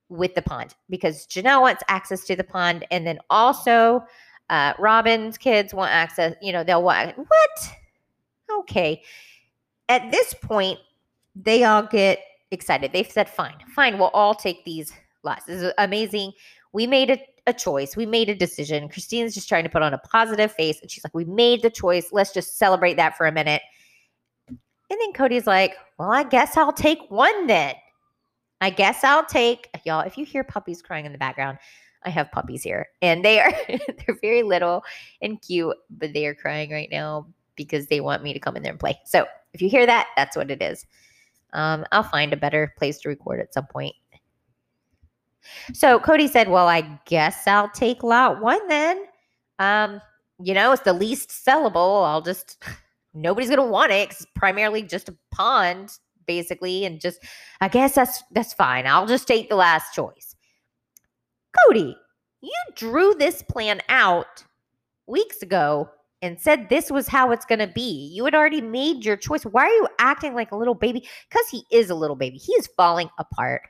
with 0.08 0.34
the 0.34 0.42
pond 0.42 0.74
because 0.90 1.26
Janelle 1.26 1.62
wants 1.62 1.82
access 1.88 2.24
to 2.24 2.36
the 2.36 2.44
pond. 2.44 2.86
And 2.90 3.06
then 3.06 3.18
also, 3.30 4.04
uh, 4.50 4.74
Robyn's 4.78 5.38
kids 5.38 5.72
want 5.72 5.92
access. 5.92 6.34
You 6.42 6.52
know, 6.52 6.64
they'll 6.64 6.82
want 6.82 7.16
what? 7.16 7.72
Okay. 8.60 9.02
At 9.88 10.10
this 10.10 10.34
point, 10.34 10.78
they 11.34 11.64
all 11.64 11.82
get 11.82 12.20
excited. 12.50 12.92
They've 12.92 13.10
said, 13.10 13.28
fine, 13.28 13.56
fine, 13.74 13.98
we'll 13.98 14.08
all 14.08 14.34
take 14.34 14.64
these 14.64 14.92
lots. 15.22 15.44
This 15.44 15.62
is 15.62 15.72
amazing. 15.78 16.32
We 16.72 16.86
made 16.86 17.10
a, 17.10 17.18
a 17.46 17.52
choice. 17.52 17.96
We 17.96 18.06
made 18.06 18.28
a 18.28 18.34
decision. 18.34 18.88
Christine's 18.88 19.34
just 19.34 19.48
trying 19.48 19.64
to 19.64 19.70
put 19.70 19.82
on 19.82 19.92
a 19.92 19.98
positive 19.98 20.52
face. 20.52 20.80
And 20.80 20.90
she's 20.90 21.04
like, 21.04 21.14
we 21.14 21.24
made 21.24 21.62
the 21.62 21.70
choice. 21.70 22.08
Let's 22.12 22.32
just 22.32 22.58
celebrate 22.58 22.94
that 22.94 23.16
for 23.16 23.26
a 23.26 23.32
minute. 23.32 23.62
And 24.48 25.00
then 25.00 25.12
Kody's 25.12 25.46
like, 25.46 25.76
well, 25.98 26.10
I 26.10 26.24
guess 26.24 26.56
I'll 26.56 26.72
take 26.72 27.00
one 27.10 27.46
then. 27.46 27.74
I 28.60 28.70
guess 28.70 29.04
I'll 29.04 29.26
take, 29.26 29.68
y'all, 29.84 30.00
if 30.00 30.16
you 30.16 30.24
hear 30.24 30.44
puppies 30.44 30.80
crying 30.80 31.04
in 31.04 31.12
the 31.12 31.18
background, 31.18 31.58
I 32.04 32.10
have 32.10 32.30
puppies 32.32 32.62
here 32.62 32.86
and 33.02 33.24
they 33.24 33.40
are, 33.40 33.52
they're 33.68 34.18
very 34.20 34.42
little 34.42 34.84
and 35.20 35.40
cute, 35.40 35.76
but 35.90 36.12
they 36.12 36.26
are 36.26 36.34
crying 36.34 36.70
right 36.70 36.88
now 36.90 37.26
because 37.56 37.86
they 37.86 38.00
want 38.00 38.22
me 38.22 38.32
to 38.32 38.38
come 38.38 38.56
in 38.56 38.62
there 38.62 38.72
and 38.72 38.80
play. 38.80 38.98
So 39.04 39.26
if 39.52 39.62
you 39.62 39.68
hear 39.68 39.86
that, 39.86 40.08
that's 40.16 40.36
what 40.36 40.50
it 40.50 40.62
is. 40.62 40.86
Um, 41.52 41.84
I'll 41.92 42.02
find 42.02 42.32
a 42.32 42.36
better 42.36 42.74
place 42.76 42.98
to 43.00 43.08
record 43.08 43.40
at 43.40 43.54
some 43.54 43.66
point. 43.66 43.94
So 45.72 45.98
Kody 45.98 46.28
said, 46.28 46.48
Well, 46.48 46.68
I 46.68 46.82
guess 47.06 47.46
I'll 47.46 47.70
take 47.70 48.02
lot 48.02 48.40
one 48.40 48.66
then. 48.68 49.04
Um, 49.58 50.00
you 50.42 50.54
know, 50.54 50.72
it's 50.72 50.82
the 50.82 50.92
least 50.92 51.30
sellable. 51.30 52.06
I'll 52.06 52.22
just, 52.22 52.62
nobody's 53.14 53.50
going 53.50 53.60
to 53.60 53.70
want 53.70 53.92
it. 53.92 54.10
It's 54.10 54.26
primarily 54.34 54.82
just 54.82 55.08
a 55.08 55.16
pond, 55.30 55.98
basically. 56.26 56.84
And 56.84 57.00
just, 57.00 57.20
I 57.60 57.68
guess 57.68 57.94
that's, 57.94 58.22
that's 58.32 58.52
fine. 58.52 58.86
I'll 58.86 59.06
just 59.06 59.28
take 59.28 59.48
the 59.48 59.56
last 59.56 59.94
choice. 59.94 60.34
Kody, 61.68 61.94
you 62.40 62.52
drew 62.74 63.14
this 63.14 63.42
plan 63.42 63.80
out 63.88 64.44
weeks 65.06 65.42
ago 65.42 65.88
and 66.20 66.40
said 66.40 66.68
this 66.68 66.90
was 66.90 67.06
how 67.06 67.30
it's 67.30 67.44
going 67.44 67.58
to 67.58 67.66
be. 67.66 68.10
You 68.12 68.24
had 68.24 68.34
already 68.34 68.60
made 68.60 69.04
your 69.04 69.16
choice. 69.16 69.44
Why 69.44 69.64
are 69.66 69.68
you 69.68 69.88
acting 69.98 70.34
like 70.34 70.52
a 70.52 70.56
little 70.56 70.74
baby? 70.74 71.06
Because 71.28 71.48
he 71.48 71.64
is 71.70 71.90
a 71.90 71.94
little 71.94 72.16
baby. 72.16 72.38
He 72.38 72.52
is 72.54 72.66
falling 72.76 73.10
apart 73.18 73.62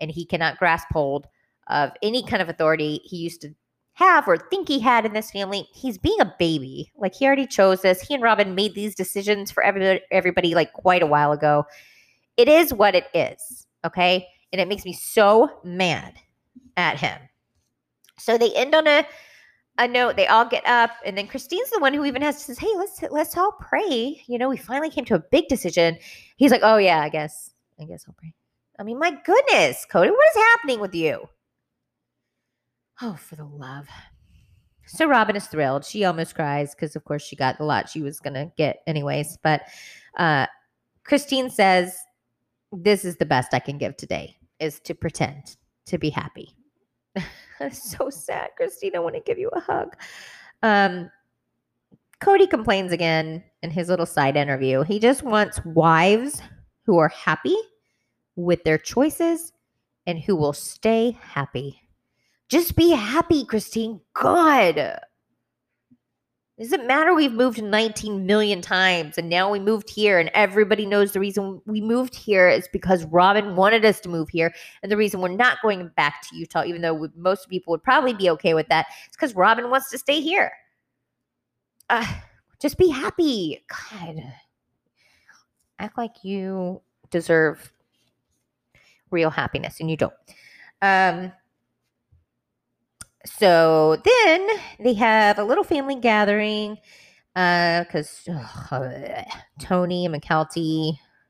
and 0.00 0.10
he 0.10 0.24
cannot 0.24 0.58
grasp 0.58 0.88
hold 0.90 1.26
of 1.68 1.90
any 2.02 2.24
kind 2.24 2.42
of 2.42 2.48
authority 2.48 3.00
he 3.04 3.18
used 3.18 3.40
to 3.42 3.54
have 3.94 4.26
or 4.26 4.36
think 4.36 4.68
he 4.68 4.80
had 4.80 5.04
in 5.04 5.12
this 5.12 5.30
family. 5.30 5.68
He's 5.72 5.98
being 5.98 6.20
a 6.20 6.34
baby. 6.38 6.90
Like 6.96 7.14
he 7.14 7.26
already 7.26 7.46
chose 7.46 7.82
this. 7.82 8.00
He 8.00 8.14
and 8.14 8.22
Robyn 8.22 8.54
made 8.54 8.74
these 8.74 8.94
decisions 8.94 9.50
for 9.50 9.62
everybody, 9.62 10.00
everybody 10.10 10.54
like 10.54 10.72
quite 10.72 11.02
a 11.02 11.06
while 11.06 11.32
ago. 11.32 11.64
It 12.36 12.48
is 12.48 12.72
what 12.72 12.94
it 12.94 13.06
is. 13.14 13.66
Okay. 13.84 14.26
And 14.52 14.60
it 14.60 14.68
makes 14.68 14.84
me 14.84 14.92
so 14.92 15.60
mad 15.64 16.14
at 16.76 16.98
him. 16.98 17.18
So 18.18 18.38
they 18.38 18.52
end 18.54 18.74
on 18.74 18.86
a 18.86 19.06
a 19.78 19.88
note. 19.88 20.16
They 20.16 20.26
all 20.26 20.44
get 20.44 20.66
up, 20.66 20.90
and 21.04 21.16
then 21.16 21.26
Christine's 21.26 21.70
the 21.70 21.78
one 21.78 21.94
who 21.94 22.04
even 22.04 22.20
has 22.22 22.44
to 22.44 22.54
say, 22.54 22.66
"Hey, 22.66 22.76
let's 22.76 23.02
let's 23.10 23.36
all 23.36 23.52
pray." 23.52 24.22
You 24.26 24.38
know, 24.38 24.48
we 24.48 24.58
finally 24.58 24.90
came 24.90 25.06
to 25.06 25.14
a 25.14 25.18
big 25.18 25.48
decision. 25.48 25.96
He's 26.36 26.50
like, 26.50 26.60
"Oh 26.62 26.76
yeah, 26.76 27.00
I 27.00 27.08
guess, 27.08 27.54
I 27.80 27.84
guess 27.84 28.04
I'll 28.06 28.14
pray." 28.14 28.34
I 28.80 28.82
mean, 28.82 28.98
my 28.98 29.10
goodness, 29.10 29.86
Kody, 29.92 30.10
what 30.10 30.28
is 30.34 30.42
happening 30.54 30.80
with 30.80 30.94
you? 30.94 31.28
Oh, 33.02 33.14
for 33.14 33.36
the 33.36 33.44
love. 33.44 33.86
So 34.86 35.06
Robyn 35.06 35.36
is 35.36 35.46
thrilled. 35.46 35.84
She 35.84 36.02
almost 36.04 36.34
cries 36.34 36.74
because, 36.74 36.96
of 36.96 37.04
course, 37.04 37.22
she 37.22 37.36
got 37.36 37.58
the 37.58 37.64
lot 37.64 37.90
she 37.90 38.00
was 38.00 38.20
gonna 38.20 38.50
get 38.56 38.78
anyways. 38.86 39.36
But 39.42 39.62
uh, 40.16 40.46
Christine 41.04 41.50
says, 41.50 41.94
"This 42.72 43.04
is 43.04 43.16
the 43.16 43.26
best 43.26 43.52
I 43.52 43.58
can 43.58 43.76
give 43.76 43.98
today: 43.98 44.38
is 44.58 44.80
to 44.80 44.94
pretend 44.94 45.56
to 45.84 45.98
be 45.98 46.08
happy." 46.08 46.56
so 47.72 48.08
sad, 48.08 48.48
Christine. 48.56 48.96
I 48.96 49.00
want 49.00 49.14
to 49.14 49.20
give 49.20 49.38
you 49.38 49.50
a 49.50 49.60
hug. 49.60 49.94
Um, 50.62 51.10
Kody 52.22 52.48
complains 52.48 52.92
again 52.92 53.44
in 53.62 53.70
his 53.70 53.88
little 53.88 54.06
side 54.06 54.38
interview. 54.38 54.82
He 54.84 54.98
just 54.98 55.22
wants 55.22 55.62
wives 55.66 56.40
who 56.86 56.98
are 56.98 57.08
happy 57.08 57.56
with 58.42 58.64
their 58.64 58.78
choices 58.78 59.52
and 60.06 60.18
who 60.18 60.36
will 60.36 60.52
stay 60.52 61.16
happy. 61.20 61.80
Just 62.48 62.74
be 62.74 62.90
happy, 62.90 63.44
Christine. 63.44 64.00
God. 64.14 64.98
Does 66.58 66.72
it 66.72 66.84
matter 66.86 67.14
we've 67.14 67.32
moved 67.32 67.62
19 67.62 68.26
million 68.26 68.60
times 68.60 69.16
and 69.16 69.30
now 69.30 69.50
we 69.50 69.58
moved 69.58 69.88
here 69.88 70.18
and 70.18 70.30
everybody 70.34 70.84
knows 70.84 71.12
the 71.12 71.20
reason 71.20 71.62
we 71.64 71.80
moved 71.80 72.14
here 72.14 72.50
is 72.50 72.68
because 72.70 73.06
Robyn 73.06 73.56
wanted 73.56 73.86
us 73.86 73.98
to 74.00 74.10
move 74.10 74.28
here. 74.28 74.52
And 74.82 74.92
the 74.92 74.96
reason 74.98 75.22
we're 75.22 75.28
not 75.28 75.62
going 75.62 75.88
back 75.96 76.20
to 76.28 76.36
Utah, 76.36 76.64
even 76.64 76.82
though 76.82 77.08
most 77.16 77.48
people 77.48 77.70
would 77.70 77.82
probably 77.82 78.12
be 78.12 78.28
okay 78.28 78.52
with 78.52 78.68
that, 78.68 78.88
is 78.90 79.12
because 79.16 79.34
Robyn 79.34 79.70
wants 79.70 79.90
to 79.90 79.96
stay 79.96 80.20
here. 80.20 80.52
Uh, 81.88 82.06
just 82.60 82.76
be 82.76 82.90
happy. 82.90 83.64
God. 83.90 84.22
Act 85.78 85.96
like 85.96 86.24
you 86.24 86.82
deserve 87.10 87.72
real 89.10 89.30
happiness 89.30 89.80
and 89.80 89.90
you 89.90 89.96
don't. 89.96 90.14
Um, 90.82 91.32
so 93.26 94.00
then 94.04 94.48
they 94.78 94.94
have 94.94 95.38
a 95.38 95.44
little 95.44 95.64
family 95.64 95.96
gathering 95.96 96.78
because 97.34 98.28
uh, 98.70 99.22
Tony 99.60 100.06
and 100.06 100.14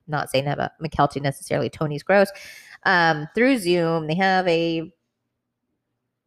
not 0.06 0.30
saying 0.30 0.44
that 0.44 0.54
about 0.54 0.72
Mykelti 0.82 1.20
necessarily, 1.20 1.68
Tony's 1.68 2.02
gross. 2.02 2.30
Um, 2.84 3.28
through 3.34 3.58
Zoom, 3.58 4.06
they 4.06 4.14
have 4.14 4.46
a 4.48 4.92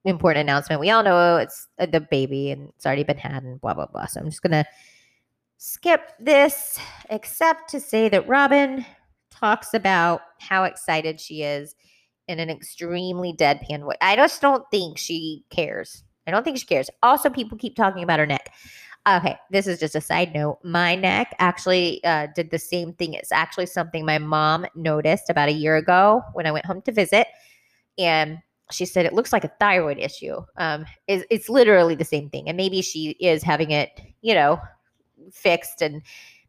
important 0.05 0.41
announcement. 0.41 0.81
We 0.81 0.89
all 0.89 1.03
know 1.03 1.37
it's 1.37 1.67
uh, 1.79 1.85
the 1.85 2.01
baby 2.01 2.51
and 2.51 2.69
it's 2.69 2.85
already 2.85 3.03
been 3.03 3.17
had 3.17 3.43
and 3.43 3.59
blah 3.59 3.73
blah 3.73 3.87
blah. 3.87 4.05
So 4.05 4.19
I'm 4.19 4.29
just 4.29 4.41
gonna 4.41 4.65
skip 5.57 6.11
this, 6.19 6.79
except 7.09 7.69
to 7.69 7.79
say 7.79 8.09
that 8.09 8.27
Robyn 8.27 8.85
talks 9.43 9.73
about 9.73 10.21
how 10.39 10.63
excited 10.63 11.19
she 11.19 11.43
is 11.43 11.75
in 12.29 12.39
an 12.39 12.49
extremely 12.49 13.34
deadpan 13.34 13.86
way. 13.86 13.95
I 13.99 14.15
just 14.15 14.41
don't 14.41 14.63
think 14.71 14.97
she 14.97 15.43
cares. 15.49 16.06
I 16.25 16.32
don't 16.32 16.45
think 16.45 16.58
she 16.58 16.65
cares. 16.65 16.89
Also, 17.01 17.29
people 17.29 17.58
keep 17.58 17.75
talking 17.75 18.03
about 18.03 18.19
her 18.19 18.25
neck. 18.25 18.53
Okay, 19.06 19.36
this 19.51 19.67
is 19.67 19.82
just 19.82 19.95
a 19.95 20.01
side 20.01 20.34
note. 20.34 20.60
My 20.63 20.95
neck 20.95 21.36
actually 21.39 22.01
uh, 22.06 22.27
did 22.34 22.51
the 22.51 22.58
same 22.58 22.93
thing. 22.93 23.15
It's 23.15 23.34
actually 23.34 23.65
something 23.65 24.06
my 24.06 24.17
mom 24.17 24.65
noticed 24.75 25.29
about 25.29 25.49
a 25.49 25.53
year 25.53 25.75
ago 25.75 26.21
when 26.32 26.47
I 26.47 26.51
went 26.53 26.65
home 26.65 26.82
to 26.84 26.93
visit. 26.93 27.27
And 27.97 28.38
she 28.71 28.86
said 28.86 29.06
it 29.06 29.12
looks 29.12 29.34
like 29.34 29.43
a 29.43 29.51
thyroid 29.60 29.97
issue. 29.97 30.39
Um, 30.56 30.86
it's, 31.08 31.25
it's 31.29 31.49
literally 31.49 31.95
the 31.95 32.06
same 32.06 32.29
thing. 32.29 32.47
And 32.47 32.56
maybe 32.56 32.82
she 32.82 33.10
is 33.19 33.43
having 33.43 33.71
it, 33.71 33.89
you 34.21 34.34
know, 34.34 34.58
fixed 35.34 35.82
and 35.82 36.01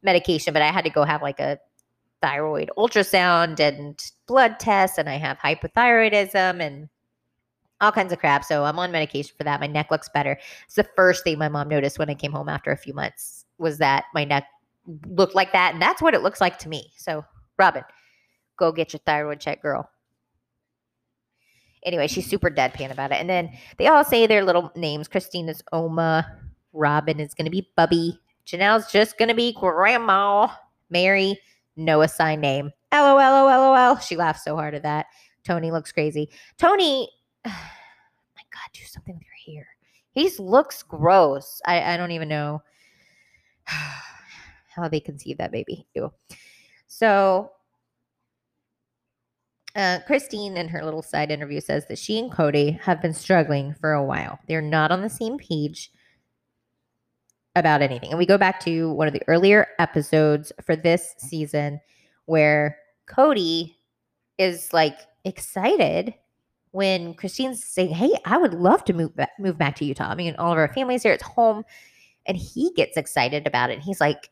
medication, 0.04 0.52
but 0.52 0.62
I 0.62 0.70
had 0.70 0.84
to 0.84 0.90
go 0.90 1.02
have 1.02 1.22
like 1.22 1.40
a 1.40 1.58
thyroid 2.24 2.70
ultrasound 2.78 3.60
and 3.60 4.02
blood 4.26 4.58
tests, 4.58 4.96
and 4.96 5.10
I 5.10 5.16
have 5.16 5.36
hypothyroidism 5.38 6.60
and 6.60 6.88
all 7.82 7.92
kinds 7.92 8.14
of 8.14 8.18
crap. 8.18 8.44
So 8.44 8.64
I'm 8.64 8.78
on 8.78 8.90
medication 8.90 9.34
for 9.36 9.44
that. 9.44 9.60
My 9.60 9.66
neck 9.66 9.90
looks 9.90 10.08
better. 10.08 10.38
It's 10.64 10.76
the 10.76 10.88
first 10.96 11.22
thing 11.22 11.38
my 11.38 11.50
mom 11.50 11.68
noticed 11.68 11.98
when 11.98 12.08
I 12.08 12.14
came 12.14 12.32
home 12.32 12.48
after 12.48 12.70
a 12.70 12.78
few 12.78 12.94
months 12.94 13.44
was 13.58 13.76
that 13.78 14.04
my 14.14 14.24
neck 14.24 14.46
looked 15.06 15.34
like 15.34 15.52
that. 15.52 15.74
And 15.74 15.82
that's 15.82 16.00
what 16.00 16.14
it 16.14 16.22
looks 16.22 16.40
like 16.40 16.58
to 16.60 16.68
me. 16.68 16.92
So, 16.96 17.26
Robyn, 17.58 17.84
go 18.56 18.72
get 18.72 18.94
your 18.94 19.00
thyroid 19.04 19.40
check, 19.40 19.60
girl. 19.60 19.90
Anyway, 21.84 22.06
she's 22.06 22.26
super 22.26 22.50
deadpan 22.50 22.90
about 22.90 23.12
it. 23.12 23.20
And 23.20 23.28
then 23.28 23.50
they 23.76 23.86
all 23.88 24.02
say 24.02 24.26
their 24.26 24.44
little 24.44 24.72
names. 24.74 25.08
Christina's 25.08 25.62
Oma. 25.72 26.26
Robyn 26.72 27.20
is 27.20 27.34
going 27.34 27.44
to 27.44 27.50
be 27.50 27.68
Bubby. 27.76 28.18
Janelle's 28.46 28.90
just 28.90 29.18
going 29.18 29.28
to 29.28 29.34
be 29.34 29.52
Grandma. 29.52 30.48
Meri, 30.90 31.38
no 31.76 32.02
assigned 32.02 32.42
name. 32.42 32.70
LOL, 32.92 33.16
LOL. 33.16 33.96
She 33.98 34.16
laughs 34.16 34.44
so 34.44 34.56
hard 34.56 34.74
at 34.74 34.82
that. 34.82 35.06
Tony 35.44 35.70
looks 35.70 35.92
crazy. 35.92 36.30
Tony, 36.58 37.10
my 37.46 37.52
God, 37.52 38.70
do 38.72 38.84
something 38.84 39.14
with 39.14 39.26
your 39.26 39.56
hair. 39.56 39.68
He 40.10 40.30
looks 40.38 40.82
gross. 40.82 41.60
I, 41.66 41.94
I 41.94 41.96
don't 41.96 42.12
even 42.12 42.28
know 42.28 42.62
how 43.64 44.88
they 44.88 45.00
conceive 45.00 45.38
that 45.38 45.52
baby. 45.52 45.86
Ew. 45.94 46.12
So 46.86 47.50
uh, 49.76 49.98
Christine, 50.06 50.56
in 50.56 50.68
her 50.68 50.84
little 50.84 51.02
side 51.02 51.32
interview, 51.32 51.60
says 51.60 51.86
that 51.88 51.98
she 51.98 52.18
and 52.18 52.30
Kody 52.30 52.80
have 52.80 53.02
been 53.02 53.12
struggling 53.12 53.74
for 53.80 53.92
a 53.92 54.04
while. 54.04 54.38
They're 54.46 54.62
not 54.62 54.92
on 54.92 55.02
the 55.02 55.10
same 55.10 55.36
page 55.36 55.90
about 57.56 57.82
anything. 57.82 58.10
And 58.10 58.18
we 58.18 58.26
go 58.26 58.38
back 58.38 58.60
to 58.60 58.90
one 58.92 59.06
of 59.06 59.12
the 59.14 59.22
earlier 59.28 59.68
episodes 59.78 60.52
for 60.62 60.74
this 60.74 61.14
season 61.18 61.80
where 62.26 62.78
Kody 63.06 63.74
is 64.38 64.72
like 64.72 64.98
excited 65.24 66.14
when 66.72 67.14
Christine's 67.14 67.62
saying, 67.64 67.90
"Hey, 67.90 68.10
I 68.24 68.36
would 68.36 68.54
love 68.54 68.84
to 68.86 68.92
move 68.92 69.14
back, 69.14 69.30
move 69.38 69.56
back 69.56 69.76
to 69.76 69.84
Utah. 69.84 70.10
I 70.10 70.14
mean, 70.14 70.34
all 70.36 70.52
of 70.52 70.58
our 70.58 70.72
families 70.72 71.02
here. 71.02 71.12
It's 71.12 71.22
home." 71.22 71.64
And 72.26 72.36
he 72.36 72.72
gets 72.74 72.96
excited 72.96 73.46
about 73.46 73.70
it. 73.70 73.78
He's 73.80 74.00
like, 74.00 74.30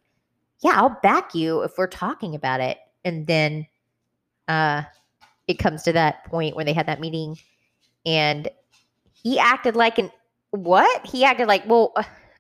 "Yeah, 0.61 0.73
I'll 0.77 0.99
back 1.03 1.35
you 1.35 1.63
if 1.63 1.79
we're 1.79 1.87
talking 1.87 2.35
about 2.35 2.61
it." 2.61 2.79
And 3.05 3.27
then 3.27 3.67
uh 4.49 4.83
it 5.47 5.59
comes 5.59 5.83
to 5.85 5.93
that 5.93 6.25
point 6.25 6.57
when 6.57 6.67
they 6.67 6.73
had 6.73 6.87
that 6.87 7.01
meeting 7.01 7.37
and 8.07 8.49
he 9.13 9.39
acted 9.39 9.77
like 9.77 9.99
an 9.99 10.11
what? 10.51 11.07
He 11.07 11.25
acted 11.25 11.47
like, 11.49 11.65
"Well, 11.67 11.95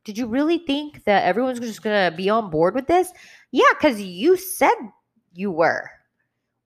did 0.04 0.18
you 0.18 0.26
really 0.26 0.58
think 0.58 1.04
that 1.04 1.24
everyone's 1.24 1.60
just 1.60 1.82
going 1.82 2.10
to 2.10 2.16
be 2.16 2.28
on 2.28 2.50
board 2.50 2.74
with 2.74 2.86
this?" 2.86 3.12
Yeah, 3.50 3.72
cuz 3.80 4.00
you 4.00 4.36
said 4.36 4.74
you 5.32 5.50
were. 5.50 5.90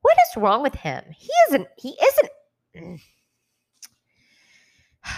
What 0.03 0.17
is 0.17 0.37
wrong 0.41 0.63
with 0.63 0.75
him? 0.75 1.05
He 1.17 1.31
isn't 1.49 1.69
he 1.77 1.97
isn't 2.01 3.01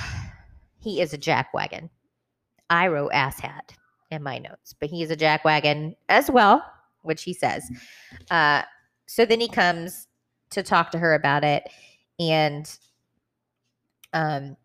he 0.78 1.00
is 1.00 1.12
a 1.12 1.18
jackwagon. 1.18 1.90
I 2.70 2.88
wrote 2.88 3.12
asshat 3.12 3.74
in 4.11 4.22
my 4.22 4.38
notes, 4.38 4.74
but 4.78 4.90
he 4.90 5.02
is 5.02 5.11
a 5.11 5.16
jackwagon 5.16 5.94
as 6.09 6.31
well, 6.31 6.64
which 7.02 7.22
he 7.22 7.33
says. 7.33 7.70
Uh, 8.31 8.62
so 9.07 9.24
then 9.24 9.40
he 9.40 9.48
comes 9.48 10.07
to 10.50 10.62
talk 10.62 10.90
to 10.92 10.98
her 10.98 11.14
about 11.14 11.44
it, 11.44 11.68
and 12.18 12.78
um, 14.12 14.57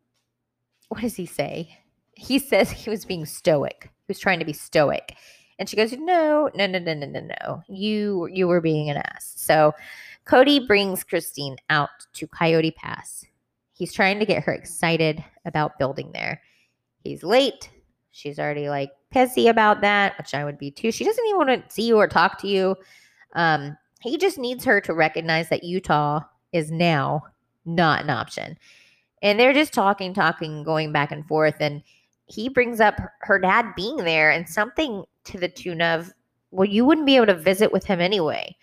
what 0.89 1.01
does 1.01 1.15
he 1.15 1.25
say? 1.25 1.77
He 2.15 2.39
says 2.39 2.71
he 2.71 2.89
was 2.89 3.05
being 3.05 3.25
stoic. 3.25 3.83
He 3.83 4.05
was 4.07 4.19
trying 4.19 4.39
to 4.39 4.45
be 4.45 4.53
stoic, 4.53 5.15
and 5.59 5.67
she 5.69 5.75
goes, 5.75 5.91
"No, 5.93 6.49
no, 6.55 6.67
no, 6.67 6.79
no, 6.79 6.93
no, 6.93 7.07
no, 7.07 7.19
no. 7.19 7.63
You, 7.67 8.27
you 8.31 8.47
were 8.47 8.61
being 8.61 8.89
an 8.89 8.97
ass." 8.97 9.33
So 9.35 9.73
Kody 10.25 10.65
brings 10.67 11.03
Christine 11.03 11.57
out 11.69 11.89
to 12.13 12.27
Coyote 12.27 12.71
Pass. 12.71 13.25
He's 13.73 13.93
trying 13.93 14.19
to 14.19 14.25
get 14.25 14.43
her 14.43 14.53
excited 14.53 15.23
about 15.45 15.79
building 15.79 16.11
there. 16.13 16.41
He's 17.03 17.23
late. 17.23 17.69
She's 18.11 18.39
already 18.39 18.69
like 18.69 18.91
pissy 19.13 19.49
about 19.49 19.81
that, 19.81 20.17
which 20.17 20.33
I 20.33 20.45
would 20.45 20.57
be 20.57 20.71
too. 20.71 20.91
She 20.91 21.03
doesn't 21.03 21.25
even 21.25 21.37
want 21.37 21.49
to 21.49 21.73
see 21.73 21.83
you 21.83 21.97
or 21.97 22.07
talk 22.07 22.39
to 22.39 22.47
you. 22.47 22.75
Um, 23.33 23.75
he 24.01 24.17
just 24.17 24.37
needs 24.37 24.63
her 24.65 24.79
to 24.81 24.93
recognize 24.93 25.49
that 25.49 25.63
Utah 25.63 26.21
is 26.51 26.71
now 26.71 27.23
not 27.65 28.03
an 28.03 28.09
option. 28.09 28.57
And 29.21 29.39
they're 29.39 29.53
just 29.53 29.73
talking, 29.73 30.13
talking, 30.13 30.63
going 30.63 30.91
back 30.91 31.11
and 31.11 31.25
forth. 31.25 31.55
And 31.59 31.81
he 32.33 32.49
brings 32.49 32.81
up 32.81 32.99
her 33.21 33.37
dad 33.37 33.73
being 33.75 33.97
there 33.97 34.31
and 34.31 34.49
something 34.49 35.03
to 35.25 35.37
the 35.37 35.47
tune 35.47 35.81
of, 35.81 36.11
well, 36.51 36.67
you 36.67 36.83
wouldn't 36.83 37.05
be 37.05 37.15
able 37.15 37.27
to 37.27 37.35
visit 37.35 37.71
with 37.71 37.85
him 37.85 38.01
anyway. 38.01 38.55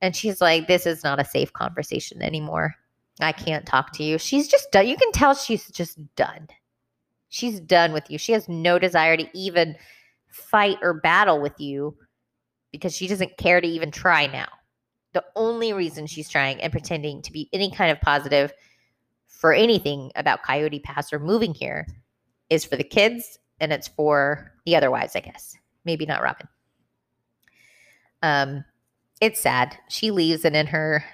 And 0.00 0.14
she's 0.14 0.40
like, 0.40 0.68
this 0.68 0.86
is 0.86 1.02
not 1.02 1.20
a 1.20 1.24
safe 1.24 1.52
conversation 1.52 2.22
anymore. 2.22 2.76
I 3.20 3.32
can't 3.32 3.66
talk 3.66 3.92
to 3.94 4.04
you. 4.04 4.18
She's 4.18 4.46
just 4.46 4.70
done. 4.70 4.86
You 4.86 4.96
can 4.96 5.10
tell 5.10 5.34
she's 5.34 5.68
just 5.70 5.98
done. 6.14 6.46
She's 7.28 7.58
done 7.58 7.92
with 7.92 8.08
you. 8.08 8.18
She 8.18 8.32
has 8.32 8.48
no 8.48 8.78
desire 8.78 9.16
to 9.16 9.28
even 9.34 9.74
fight 10.28 10.78
or 10.80 10.94
battle 10.94 11.40
with 11.40 11.58
you 11.58 11.96
because 12.70 12.94
she 12.94 13.08
doesn't 13.08 13.36
care 13.36 13.60
to 13.60 13.66
even 13.66 13.90
try 13.90 14.28
now. 14.28 14.48
The 15.12 15.24
only 15.34 15.72
reason 15.72 16.06
she's 16.06 16.28
trying 16.28 16.60
and 16.60 16.70
pretending 16.70 17.22
to 17.22 17.32
be 17.32 17.48
any 17.52 17.72
kind 17.72 17.90
of 17.90 18.00
positive 18.00 18.52
for 19.26 19.52
anything 19.52 20.12
about 20.14 20.44
Coyote 20.44 20.78
Pass 20.80 21.12
or 21.12 21.18
moving 21.18 21.54
here 21.54 21.86
is 22.50 22.64
for 22.64 22.76
the 22.76 22.84
kids 22.84 23.38
and 23.60 23.72
it's 23.72 23.88
for 23.88 24.52
the 24.64 24.76
other 24.76 24.90
wives, 24.90 25.16
I 25.16 25.20
guess. 25.20 25.56
Maybe 25.84 26.06
not 26.06 26.22
Robyn. 26.22 26.48
Um, 28.22 28.64
it's 29.20 29.40
sad. 29.40 29.76
She 29.88 30.10
leaves 30.10 30.44
and 30.44 30.56
in 30.56 30.66
her 30.66 31.04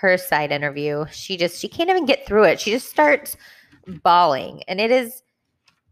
her 0.00 0.16
side 0.16 0.50
interview, 0.50 1.04
she 1.10 1.36
just 1.36 1.60
she 1.60 1.68
can't 1.68 1.90
even 1.90 2.06
get 2.06 2.26
through 2.26 2.44
it. 2.44 2.60
She 2.60 2.70
just 2.70 2.88
starts 2.88 3.36
bawling 4.02 4.62
and 4.68 4.80
it 4.80 4.90
is 4.90 5.22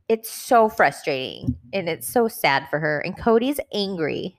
it's 0.08 0.30
so 0.30 0.68
frustrating 0.68 1.56
and 1.72 1.88
it's 1.88 2.08
so 2.08 2.28
sad 2.28 2.68
for 2.70 2.78
her 2.78 3.00
and 3.00 3.18
Kody's 3.18 3.60
angry. 3.72 4.38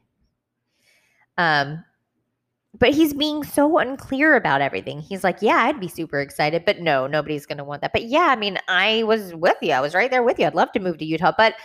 Um 1.37 1.83
but 2.77 2.93
he's 2.93 3.13
being 3.13 3.43
so 3.43 3.77
unclear 3.79 4.35
about 4.35 4.61
everything. 4.61 4.99
He's 4.99 5.23
like, 5.23 5.41
"Yeah, 5.41 5.57
I'd 5.63 5.79
be 5.79 5.87
super 5.87 6.19
excited, 6.19 6.65
but 6.65 6.79
no, 6.79 7.07
nobody's 7.07 7.45
going 7.45 7.57
to 7.57 7.63
want 7.63 7.81
that." 7.81 7.93
But 7.93 8.05
yeah, 8.05 8.27
I 8.29 8.35
mean, 8.35 8.57
I 8.67 9.03
was 9.03 9.33
with 9.33 9.57
you. 9.61 9.73
I 9.73 9.81
was 9.81 9.95
right 9.95 10.11
there 10.11 10.23
with 10.23 10.39
you. 10.39 10.45
I'd 10.45 10.55
love 10.55 10.71
to 10.73 10.79
move 10.79 10.97
to 10.99 11.05
Utah, 11.05 11.33
but 11.37 11.55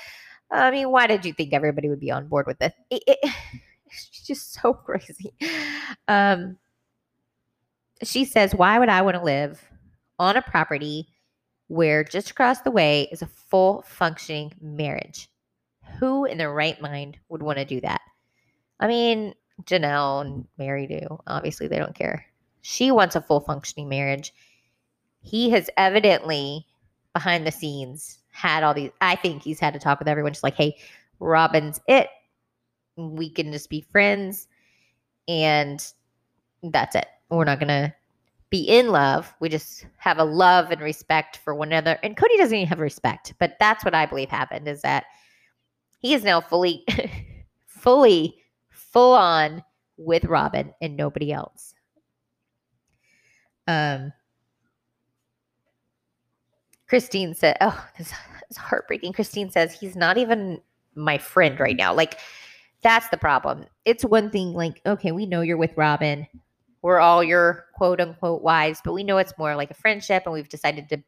I 0.51 0.71
mean, 0.71 0.91
why 0.91 1.07
did 1.07 1.25
you 1.25 1.33
think 1.33 1.53
everybody 1.53 1.89
would 1.89 2.01
be 2.01 2.11
on 2.11 2.29
board 2.29 2.47
with 2.47 2.59
this? 2.59 2.73
It, 2.91 3.03
it, 3.07 3.19
it's 3.87 4.27
just 4.27 4.55
so 4.55 4.73
crazy. 4.87 5.35
Um, 6.09 6.57
she 8.03 8.25
says, 8.25 8.55
Why 8.55 8.79
would 8.79 8.89
I 8.89 9.03
want 9.03 9.17
to 9.17 9.23
live 9.23 9.63
on 10.19 10.37
a 10.37 10.43
property 10.43 11.09
where 11.69 12.05
just 12.05 12.31
across 12.31 12.61
the 12.61 12.71
way 12.71 13.09
is 13.11 13.23
a 13.23 13.27
full 13.27 13.83
functioning 13.83 14.53
marriage? 14.61 15.29
Who 15.99 16.25
in 16.25 16.39
their 16.39 16.53
right 16.53 16.81
mind 16.81 17.19
would 17.29 17.43
want 17.43 17.59
to 17.59 17.65
do 17.65 17.81
that? 17.83 18.01
I 18.81 18.87
mean, 18.87 19.35
Janelle 19.63 20.23
and 20.23 20.47
Meri 20.59 20.87
do. 20.87 21.21
Obviously, 21.27 21.69
they 21.69 21.79
don't 21.79 21.95
care. 21.95 22.27
She 22.63 22.91
wants 22.91 23.17
a 23.17 23.21
full 23.21 23.41
functioning 23.41 23.89
marriage. 23.89 24.35
He 25.21 25.51
has 25.51 25.71
evidently, 25.77 26.67
behind 27.13 27.47
the 27.47 27.53
scenes, 27.53 28.19
had 28.31 28.63
all 28.63 28.75
these. 28.75 28.91
I 29.01 29.17
think 29.17 29.43
he's 29.43 29.61
had 29.61 29.75
to 29.75 29.81
talk 29.81 29.99
with 29.99 30.09
everyone, 30.09 30.33
just 30.33 30.43
like, 30.43 30.57
hey, 30.57 30.77
Robyn's 31.21 31.81
it. 31.89 32.09
We 32.97 33.31
can 33.31 33.53
just 33.53 33.71
be 33.71 33.81
friends. 33.81 34.49
And 35.29 35.85
that's 36.63 36.95
it. 36.97 37.07
We're 37.31 37.45
not 37.45 37.61
going 37.61 37.69
to 37.69 37.95
be 38.51 38.61
in 38.61 38.89
love. 38.89 39.35
We 39.41 39.49
just 39.49 39.87
have 39.97 40.19
a 40.19 40.25
love 40.25 40.71
and 40.71 40.81
respect 40.81 41.39
for 41.39 41.55
one 41.55 41.69
another. 41.69 41.99
And 42.03 42.17
Kody 42.17 42.37
doesn't 42.39 42.57
even 42.57 42.69
have 42.69 42.81
respect, 42.81 43.35
but 43.39 43.57
that's 43.59 43.85
what 43.85 43.95
I 43.95 44.07
believe 44.07 44.29
happened 44.29 44.69
is 44.69 44.83
that 44.83 45.07
he 45.99 46.15
is 46.15 46.23
now 46.23 46.41
fully, 46.41 46.85
fully, 47.67 48.37
full 48.95 49.13
on 49.13 49.63
with 49.99 50.25
Robyn 50.25 50.73
and 50.81 50.97
nobody 50.97 51.33
else. 51.33 51.75
Um, 53.67 54.11
Christine 56.89 57.35
said, 57.35 57.59
Oh, 57.61 57.87
this 57.99 58.11
is 58.51 58.57
heartbreaking. 58.57 59.13
Christine 59.13 59.51
says, 59.51 59.79
He's 59.79 59.97
not 59.97 60.17
even 60.17 60.63
my 60.95 61.19
friend 61.19 61.61
right 61.61 61.77
now. 61.77 61.93
Like, 61.93 62.19
that's 62.83 63.09
the 63.09 63.19
problem. 63.19 63.67
It's 63.85 64.05
one 64.05 64.31
thing, 64.31 64.55
like, 64.55 64.81
okay, 64.87 65.13
we 65.13 65.27
know 65.27 65.43
you're 65.43 65.59
with 65.59 65.77
Robyn 65.77 66.27
we're 66.85 67.01
all 67.01 67.25
your 67.25 67.65
quote 67.73 67.99
unquote 67.99 68.43
wives, 68.43 68.83
but 68.85 68.93
we 68.93 69.05
know 69.05 69.17
it's 69.17 69.33
more 69.39 69.57
like 69.57 69.71
a 69.71 69.75
friendship 69.75 70.25
and 70.27 70.35
we've 70.35 70.51
decided 70.51 70.91
to 70.91 71.03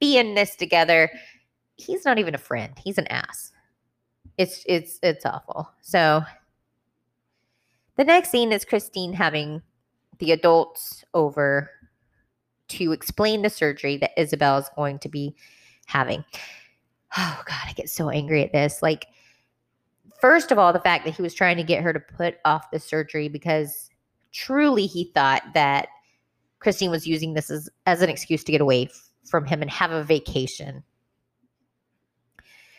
be 0.00 0.16
in 0.16 0.36
this 0.36 0.54
together. 0.54 1.10
He's 1.74 2.04
not 2.04 2.20
even 2.20 2.36
a 2.36 2.38
friend. 2.38 2.72
He's 2.78 2.96
an 2.96 3.08
ass. 3.08 3.50
It's 4.38 4.62
it's 4.66 5.00
it's 5.02 5.26
awful. 5.26 5.68
So 5.80 6.22
the 7.96 8.04
next 8.04 8.30
scene 8.30 8.52
is 8.52 8.64
Christine 8.64 9.12
having 9.12 9.62
the 10.18 10.32
adults 10.32 11.04
over 11.14 11.70
to 12.68 12.92
explain 12.92 13.42
the 13.42 13.50
surgery 13.50 13.96
that 13.96 14.16
Ysabel 14.16 14.60
is 14.60 14.70
going 14.76 14.98
to 15.00 15.08
be 15.08 15.34
having. 15.86 16.24
Oh 17.16 17.42
God, 17.44 17.58
I 17.66 17.72
get 17.72 17.90
so 17.90 18.10
angry 18.10 18.44
at 18.44 18.52
this. 18.52 18.82
Like, 18.82 19.06
first 20.20 20.52
of 20.52 20.58
all, 20.58 20.72
the 20.72 20.80
fact 20.80 21.04
that 21.04 21.14
he 21.14 21.22
was 21.22 21.34
trying 21.34 21.56
to 21.56 21.64
get 21.64 21.82
her 21.82 21.92
to 21.92 22.00
put 22.00 22.36
off 22.44 22.70
the 22.70 22.78
surgery 22.78 23.28
because 23.28 23.90
truly 24.32 24.86
he 24.86 25.10
thought 25.12 25.42
that 25.54 25.88
Christine 26.60 26.90
was 26.90 27.06
using 27.06 27.34
this 27.34 27.50
as, 27.50 27.68
as 27.86 28.02
an 28.02 28.10
excuse 28.10 28.44
to 28.44 28.52
get 28.52 28.60
away 28.60 28.84
f- 28.84 29.10
from 29.24 29.46
him 29.46 29.62
and 29.62 29.70
have 29.70 29.90
a 29.90 30.04
vacation. 30.04 30.84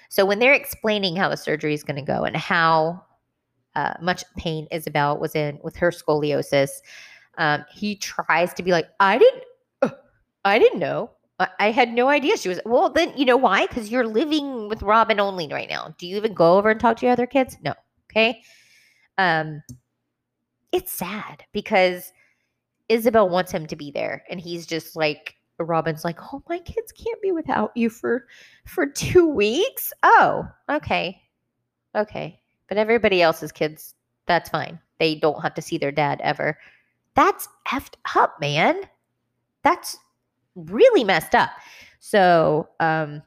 So 0.10 0.26
when 0.26 0.40
they're 0.40 0.54
explaining 0.54 1.16
how 1.16 1.30
the 1.30 1.38
surgery 1.38 1.74
is 1.74 1.84
going 1.84 1.96
to 1.98 2.02
go 2.02 2.24
and 2.24 2.38
how 2.38 3.04
uh, 3.76 3.94
much 4.02 4.24
pain 4.38 4.68
Ysabel 4.72 5.20
was 5.20 5.36
in 5.36 5.60
with 5.64 5.76
her 5.78 5.92
scoliosis, 5.92 6.70
um, 7.38 7.66
he 7.74 7.96
tries 7.96 8.54
to 8.56 8.64
be 8.64 8.72
like, 8.72 8.88
I 9.00 9.18
didn't, 9.18 9.44
uh, 9.82 9.90
I 10.46 10.60
didn't 10.60 10.80
know. 10.80 11.12
I, 11.40 11.48
I 11.60 11.72
had 11.72 11.94
no 11.94 12.10
idea 12.10 12.38
she 12.38 12.50
was. 12.50 12.60
Well, 12.66 12.90
then 12.90 13.14
you 13.18 13.26
know 13.26 13.38
why? 13.38 13.68
Because 13.68 13.90
you're 13.90 14.08
living 14.08 14.68
with 14.70 14.82
Robyn 14.82 15.20
only 15.20 15.48
right 15.48 15.70
now. 15.70 15.96
Do 15.98 16.08
you 16.08 16.18
even 16.18 16.34
go 16.34 16.58
over 16.58 16.70
and 16.70 16.80
talk 16.80 16.98
to 16.98 17.06
your 17.06 17.14
other 17.14 17.28
kids? 17.28 17.58
No. 17.64 17.74
Okay. 18.12 18.42
Um, 19.18 19.62
it's 20.72 20.92
sad 20.92 21.44
because 21.54 22.12
Ysabel 22.90 23.30
wants 23.30 23.52
him 23.52 23.68
to 23.68 23.76
be 23.76 23.92
there, 23.92 24.24
and 24.30 24.40
he's 24.40 24.66
just 24.66 24.96
like, 24.96 25.36
Robyn's 25.60 26.04
like, 26.04 26.20
"Oh, 26.34 26.42
my 26.50 26.60
kids 26.60 26.92
can't 26.92 27.22
be 27.22 27.32
without 27.32 27.72
you 27.76 27.90
for 27.90 28.26
for 28.66 28.88
2 28.88 29.28
weeks." 29.28 29.94
Oh, 30.04 30.48
okay. 30.70 31.22
Okay. 31.96 32.41
But 32.72 32.78
everybody 32.78 33.22
else's 33.22 33.52
kids, 33.52 33.96
that's 34.28 34.50
fine. 34.50 34.80
They 34.98 35.16
don't 35.16 35.42
have 35.42 35.54
to 35.56 35.62
see 35.62 35.78
their 35.78 35.92
dad 35.92 36.22
ever. 36.24 36.58
That's 37.16 37.50
effed 37.68 37.96
up, 38.16 38.40
man. 38.40 38.80
That's 39.62 39.98
really 40.56 41.04
messed 41.04 41.36
up. 41.36 41.50
So, 42.00 42.70
um 42.80 43.24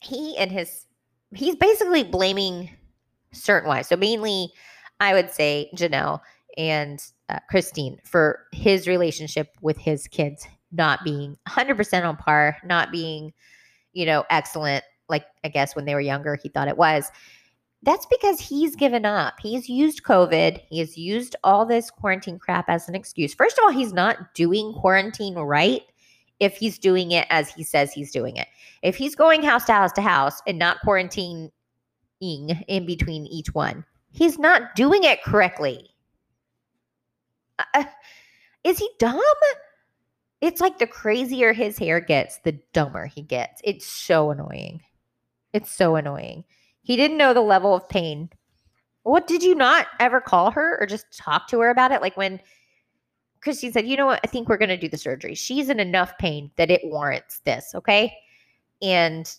he 0.00 0.38
and 0.38 0.50
his 0.50 0.86
he's 1.34 1.54
basically 1.56 2.02
blaming 2.02 2.70
certain 3.34 3.68
wives. 3.68 3.88
So 3.88 3.96
mainly 3.96 4.50
I 5.00 5.12
would 5.12 5.30
say 5.30 5.68
Janelle 5.76 6.20
and 6.56 6.98
uh, 7.28 7.40
Christine 7.50 7.98
for 8.04 8.46
his 8.52 8.88
relationship 8.88 9.48
with 9.60 9.76
his 9.76 10.08
kids 10.08 10.46
not 10.72 11.04
being 11.04 11.36
100% 11.46 12.08
on 12.08 12.16
par, 12.16 12.56
not 12.64 12.90
being, 12.90 13.34
you 13.92 14.06
know, 14.06 14.24
excellent. 14.30 14.82
Like, 15.08 15.24
I 15.44 15.48
guess 15.48 15.76
when 15.76 15.84
they 15.84 15.94
were 15.94 16.00
younger, 16.00 16.36
he 16.42 16.48
thought 16.48 16.68
it 16.68 16.76
was. 16.76 17.10
That's 17.82 18.06
because 18.06 18.40
he's 18.40 18.74
given 18.74 19.04
up. 19.04 19.34
He's 19.40 19.68
used 19.68 20.04
COVID. 20.04 20.58
He 20.70 20.78
has 20.78 20.96
used 20.96 21.36
all 21.44 21.66
this 21.66 21.90
quarantine 21.90 22.38
crap 22.38 22.64
as 22.68 22.88
an 22.88 22.94
excuse. 22.94 23.34
First 23.34 23.58
of 23.58 23.64
all, 23.64 23.70
he's 23.70 23.92
not 23.92 24.34
doing 24.34 24.72
quarantine 24.72 25.34
right 25.34 25.82
if 26.40 26.56
he's 26.56 26.78
doing 26.78 27.10
it 27.10 27.26
as 27.30 27.50
he 27.50 27.62
says 27.62 27.92
he's 27.92 28.10
doing 28.10 28.36
it. 28.36 28.48
If 28.82 28.96
he's 28.96 29.14
going 29.14 29.42
house 29.42 29.66
to 29.66 29.72
house 29.72 29.92
to 29.92 30.02
house 30.02 30.40
and 30.46 30.58
not 30.58 30.78
quarantining 30.84 31.50
in 32.20 32.86
between 32.86 33.26
each 33.26 33.52
one, 33.54 33.84
he's 34.12 34.38
not 34.38 34.74
doing 34.74 35.04
it 35.04 35.22
correctly. 35.22 35.90
Uh, 37.74 37.84
is 38.64 38.78
he 38.78 38.88
dumb? 38.98 39.20
It's 40.40 40.60
like 40.60 40.78
the 40.78 40.86
crazier 40.86 41.52
his 41.52 41.78
hair 41.78 42.00
gets, 42.00 42.38
the 42.38 42.52
dumber 42.72 43.06
he 43.06 43.22
gets. 43.22 43.60
It's 43.64 43.86
so 43.86 44.30
annoying. 44.30 44.80
It's 45.54 45.72
so 45.72 45.96
annoying. 45.96 46.44
He 46.82 46.96
didn't 46.96 47.16
know 47.16 47.32
the 47.32 47.40
level 47.40 47.74
of 47.74 47.88
pain. 47.88 48.28
What 49.04 49.26
did 49.26 49.42
you 49.42 49.54
not 49.54 49.86
ever 50.00 50.20
call 50.20 50.50
her 50.50 50.76
or 50.80 50.86
just 50.86 51.16
talk 51.16 51.48
to 51.48 51.60
her 51.60 51.70
about 51.70 51.92
it? 51.92 52.02
Like 52.02 52.16
when 52.16 52.40
Christine 53.40 53.72
said, 53.72 53.86
you 53.86 53.96
know 53.96 54.06
what, 54.06 54.20
I 54.24 54.26
think 54.26 54.48
we're 54.48 54.56
going 54.58 54.68
to 54.70 54.76
do 54.76 54.88
the 54.88 54.98
surgery. 54.98 55.34
She's 55.34 55.68
in 55.68 55.78
enough 55.78 56.18
pain 56.18 56.50
that 56.56 56.70
it 56.70 56.80
warrants 56.84 57.38
this. 57.44 57.72
Okay. 57.74 58.12
And 58.82 59.32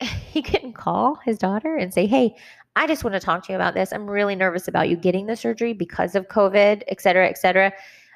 he 0.00 0.42
couldn't 0.42 0.72
call 0.72 1.16
his 1.24 1.38
daughter 1.38 1.76
and 1.76 1.94
say, 1.94 2.06
hey, 2.06 2.34
I 2.74 2.86
just 2.86 3.04
want 3.04 3.14
to 3.14 3.20
talk 3.20 3.44
to 3.46 3.52
you 3.52 3.56
about 3.56 3.74
this. 3.74 3.92
I'm 3.92 4.08
really 4.08 4.34
nervous 4.34 4.66
about 4.66 4.88
you 4.88 4.96
getting 4.96 5.26
the 5.26 5.36
surgery 5.36 5.74
because 5.74 6.14
of 6.14 6.28
COVID, 6.28 6.82
et 6.88 7.00
cetera, 7.00 7.28
et 7.28 7.38
cetera. 7.38 7.72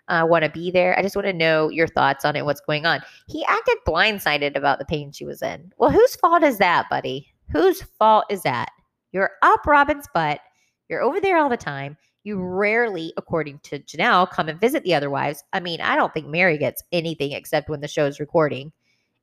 I 0.09 0.21
uh, 0.21 0.27
want 0.27 0.45
to 0.45 0.51
be 0.51 0.71
there. 0.71 0.99
I 0.99 1.03
just 1.03 1.15
want 1.15 1.27
to 1.27 1.33
know 1.33 1.69
your 1.69 1.87
thoughts 1.87 2.25
on 2.25 2.35
it, 2.35 2.45
what's 2.45 2.61
going 2.61 2.87
on. 2.87 3.01
He 3.29 3.45
acted 3.45 3.79
blindsided 3.87 4.57
about 4.57 4.79
the 4.79 4.85
pain 4.85 5.13
she 5.13 5.25
was 5.25 5.43
in. 5.43 5.73
Well, 5.79 5.91
whose 5.91 6.17
fault 6.17 6.43
is 6.43 6.59
that, 6.59 6.91
buddy? 6.91 7.33
Whose 7.51 7.83
fault 7.83 8.25
is 8.29 8.43
that? 8.43 8.71
You're 9.13 9.31
up 9.43 9.65
Robyn's 9.67 10.09
butt. 10.13 10.41
You're 10.89 11.03
over 11.03 11.21
there 11.21 11.39
all 11.39 11.49
the 11.49 11.57
time. 11.57 11.97
You 12.25 12.41
rarely, 12.41 13.13
according 13.17 13.61
to 13.65 13.79
Janelle, 13.81 14.31
come 14.31 14.49
and 14.49 14.61
visit 14.61 14.85
the 14.85 14.95
other 14.95 15.11
wives. 15.11 15.43
I 15.53 15.61
mean, 15.61 15.81
I 15.81 15.97
don't 15.97 16.13
think 16.13 16.27
Meri 16.27 16.59
gets 16.59 16.83
anything 16.93 17.33
except 17.33 17.69
when 17.69 17.81
the 17.81 17.89
show's 17.89 18.21
recording. 18.21 18.73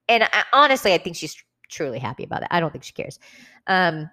And 0.08 0.24
I, 0.24 0.44
honestly, 0.54 0.94
I 0.94 0.98
think 0.98 1.16
she's 1.16 1.36
truly 1.70 2.00
happy 2.00 2.24
about 2.24 2.42
it. 2.42 2.48
I 2.52 2.60
don't 2.60 2.72
think 2.72 2.84
she 2.84 2.94
cares. 2.94 3.20
Um, 3.68 4.10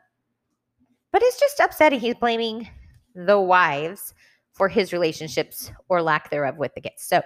but 1.13 1.23
it's 1.23 1.41
just 1.41 1.59
upsetting. 1.61 2.01
He's 2.01 2.15
blaming 2.15 2.69
the 3.15 3.41
wives 3.41 4.15
for 4.57 4.69
his 4.69 4.93
relationships 4.93 5.71
or 5.89 6.03
lack 6.03 6.31
thereof 6.31 6.57
with 6.57 6.75
the 6.75 6.81
kids. 6.81 7.03
So, 7.03 7.23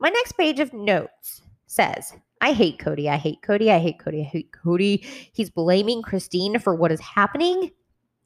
my 0.00 0.08
next 0.08 0.32
page 0.32 0.58
of 0.58 0.72
notes 0.72 1.42
says, 1.66 2.12
I 2.40 2.52
hate 2.52 2.78
Kody. 2.78 3.08
I 3.08 3.16
hate 3.16 3.40
Kody. 3.42 3.70
I 3.70 3.78
hate 3.78 3.98
Kody. 3.98 4.20
I 4.20 4.24
hate 4.24 4.50
Kody. 4.52 5.04
He's 5.32 5.48
blaming 5.48 6.02
Christine 6.02 6.58
for 6.58 6.74
what 6.74 6.90
is 6.90 7.00
happening. 7.00 7.70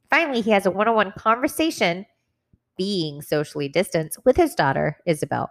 Finally, 0.08 0.40
he 0.40 0.50
has 0.52 0.64
a 0.64 0.70
one 0.70 0.88
on 0.88 0.94
one 0.94 1.12
conversation, 1.18 2.06
being 2.78 3.20
socially 3.20 3.68
distanced, 3.68 4.18
with 4.24 4.36
his 4.36 4.54
daughter, 4.54 4.96
Ysabel. 5.06 5.48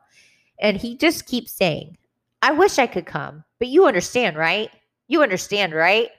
And 0.60 0.77
he 0.77 0.97
just 0.97 1.27
keeps 1.27 1.51
saying, 1.51 1.97
I 2.41 2.51
wish 2.51 2.79
I 2.79 2.88
could 2.88 3.05
come, 3.05 3.43
but 3.60 3.67
you 3.67 3.86
understand, 3.86 4.38
right? 4.38 4.71
You 5.08 5.21
understand, 5.21 5.73
right? 5.73 6.10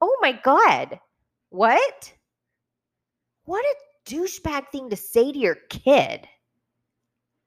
Oh 0.00 0.16
my 0.22 0.32
God. 0.32 0.98
What? 1.50 2.12
What 3.44 3.64
a 3.64 3.74
douchebag 4.06 4.68
thing 4.68 4.90
to 4.90 4.96
say 4.96 5.32
to 5.32 5.38
your 5.38 5.56
kid. 5.68 6.26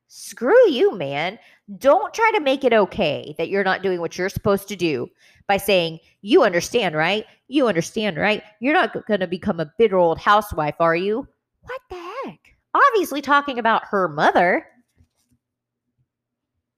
Screw 0.07 0.69
you, 0.69 0.95
man. 0.95 1.39
Don't 1.77 2.13
try 2.13 2.31
to 2.35 2.39
make 2.39 2.63
it 2.63 2.73
okay 2.73 3.35
that 3.37 3.49
you're 3.49 3.63
not 3.63 3.83
doing 3.83 3.99
what 3.99 4.17
you're 4.17 4.29
supposed 4.29 4.67
to 4.69 4.75
do 4.75 5.09
by 5.47 5.57
saying, 5.57 5.99
You 6.21 6.43
understand, 6.43 6.95
right? 6.95 7.25
You 7.47 7.67
understand, 7.67 8.17
right? 8.17 8.43
You're 8.59 8.73
not 8.73 9.05
going 9.07 9.19
to 9.19 9.27
become 9.27 9.59
a 9.59 9.71
bitter 9.77 9.97
old 9.97 10.19
housewife, 10.19 10.75
are 10.79 10.95
you? 10.95 11.27
What 11.61 11.81
the 11.89 11.95
heck? 11.95 12.39
Obviously, 12.73 13.21
talking 13.21 13.59
about 13.59 13.85
her 13.87 14.07
mother. 14.07 14.65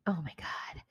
Oh 0.07 0.19
my 0.23 0.33
God. 0.37 0.81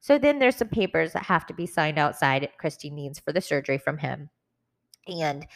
So 0.00 0.18
then 0.18 0.38
there's 0.38 0.56
some 0.56 0.68
papers 0.68 1.12
that 1.12 1.24
have 1.24 1.46
to 1.46 1.54
be 1.54 1.66
signed 1.66 1.98
outside 1.98 2.48
Christine 2.58 2.94
needs 2.94 3.18
for 3.18 3.32
the 3.32 3.40
surgery 3.40 3.78
from 3.78 3.98
him. 3.98 4.30
And 5.06 5.46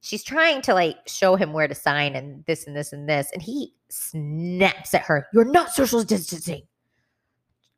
she's 0.00 0.24
trying 0.24 0.62
to 0.62 0.74
like 0.74 0.96
show 1.06 1.36
him 1.36 1.52
where 1.52 1.68
to 1.68 1.74
sign 1.74 2.16
and 2.16 2.44
this 2.46 2.66
and 2.66 2.76
this 2.76 2.92
and 2.92 3.08
this. 3.08 3.30
And 3.32 3.42
he 3.42 3.74
snaps 3.88 4.94
at 4.94 5.02
her. 5.02 5.26
You're 5.32 5.44
not 5.44 5.72
social 5.72 6.02
distancing. 6.02 6.62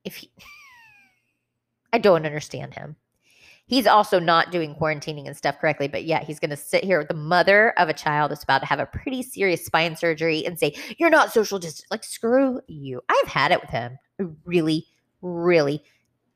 If 0.05 0.17
he, 0.17 0.31
I 1.93 1.99
don't 1.99 2.27
understand 2.27 2.75
him. 2.75 2.97
He's 3.67 3.87
also 3.87 4.19
not 4.19 4.51
doing 4.51 4.75
quarantining 4.75 5.27
and 5.27 5.37
stuff 5.37 5.59
correctly, 5.59 5.89
but 5.89 6.05
yet 6.05 6.25
he's 6.25 6.41
going 6.41 6.51
to 6.51 6.57
sit 6.57 6.85
here 6.85 6.99
with 6.99 7.09
the 7.09 7.15
mother 7.15 7.71
of 7.79 7.89
a 7.89 7.95
child 7.95 8.31
that's 8.31 8.43
about 8.43 8.59
to 8.59 8.67
have 8.67 8.81
a 8.81 8.87
pretty 8.87 9.23
serious 9.23 9.65
spine 9.65 9.97
surgery 9.97 10.45
and 10.45 10.59
say, 10.59 10.75
You're 10.99 11.11
not 11.11 11.33
social 11.33 11.59
distance. 11.59 11.87
Like, 11.91 12.05
screw 12.05 12.61
you. 12.67 13.01
I've 13.09 13.29
had 13.29 13.53
it 13.53 13.61
with 13.61 13.71
him. 13.71 13.99
I 14.21 14.25
really, 14.45 14.87
really 15.23 15.83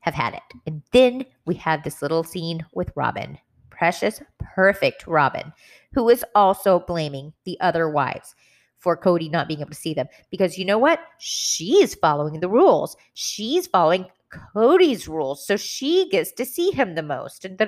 have 0.00 0.14
had 0.14 0.34
it. 0.34 0.42
And 0.66 0.82
then 0.92 1.26
we 1.46 1.56
have 1.56 1.82
this 1.82 2.00
little 2.00 2.22
scene 2.22 2.64
with 2.72 2.92
Robyn 2.94 3.38
precious, 3.76 4.22
perfect 4.38 5.06
Robyn, 5.06 5.52
who 5.92 6.08
is 6.08 6.24
also 6.34 6.80
blaming 6.80 7.32
the 7.44 7.58
other 7.60 7.88
wives 7.88 8.34
for 8.78 8.96
Kody 8.96 9.30
not 9.30 9.48
being 9.48 9.60
able 9.60 9.70
to 9.70 9.76
see 9.76 9.94
them. 9.94 10.06
Because 10.30 10.58
you 10.58 10.64
know 10.64 10.78
what? 10.78 11.00
She's 11.18 11.94
following 11.94 12.40
the 12.40 12.48
rules. 12.48 12.96
She's 13.14 13.66
following 13.66 14.06
Kody's 14.54 15.08
rules. 15.08 15.46
So 15.46 15.56
she 15.56 16.08
gets 16.10 16.32
to 16.32 16.44
see 16.44 16.70
him 16.70 16.94
the 16.94 17.02
most. 17.02 17.44
And 17.44 17.60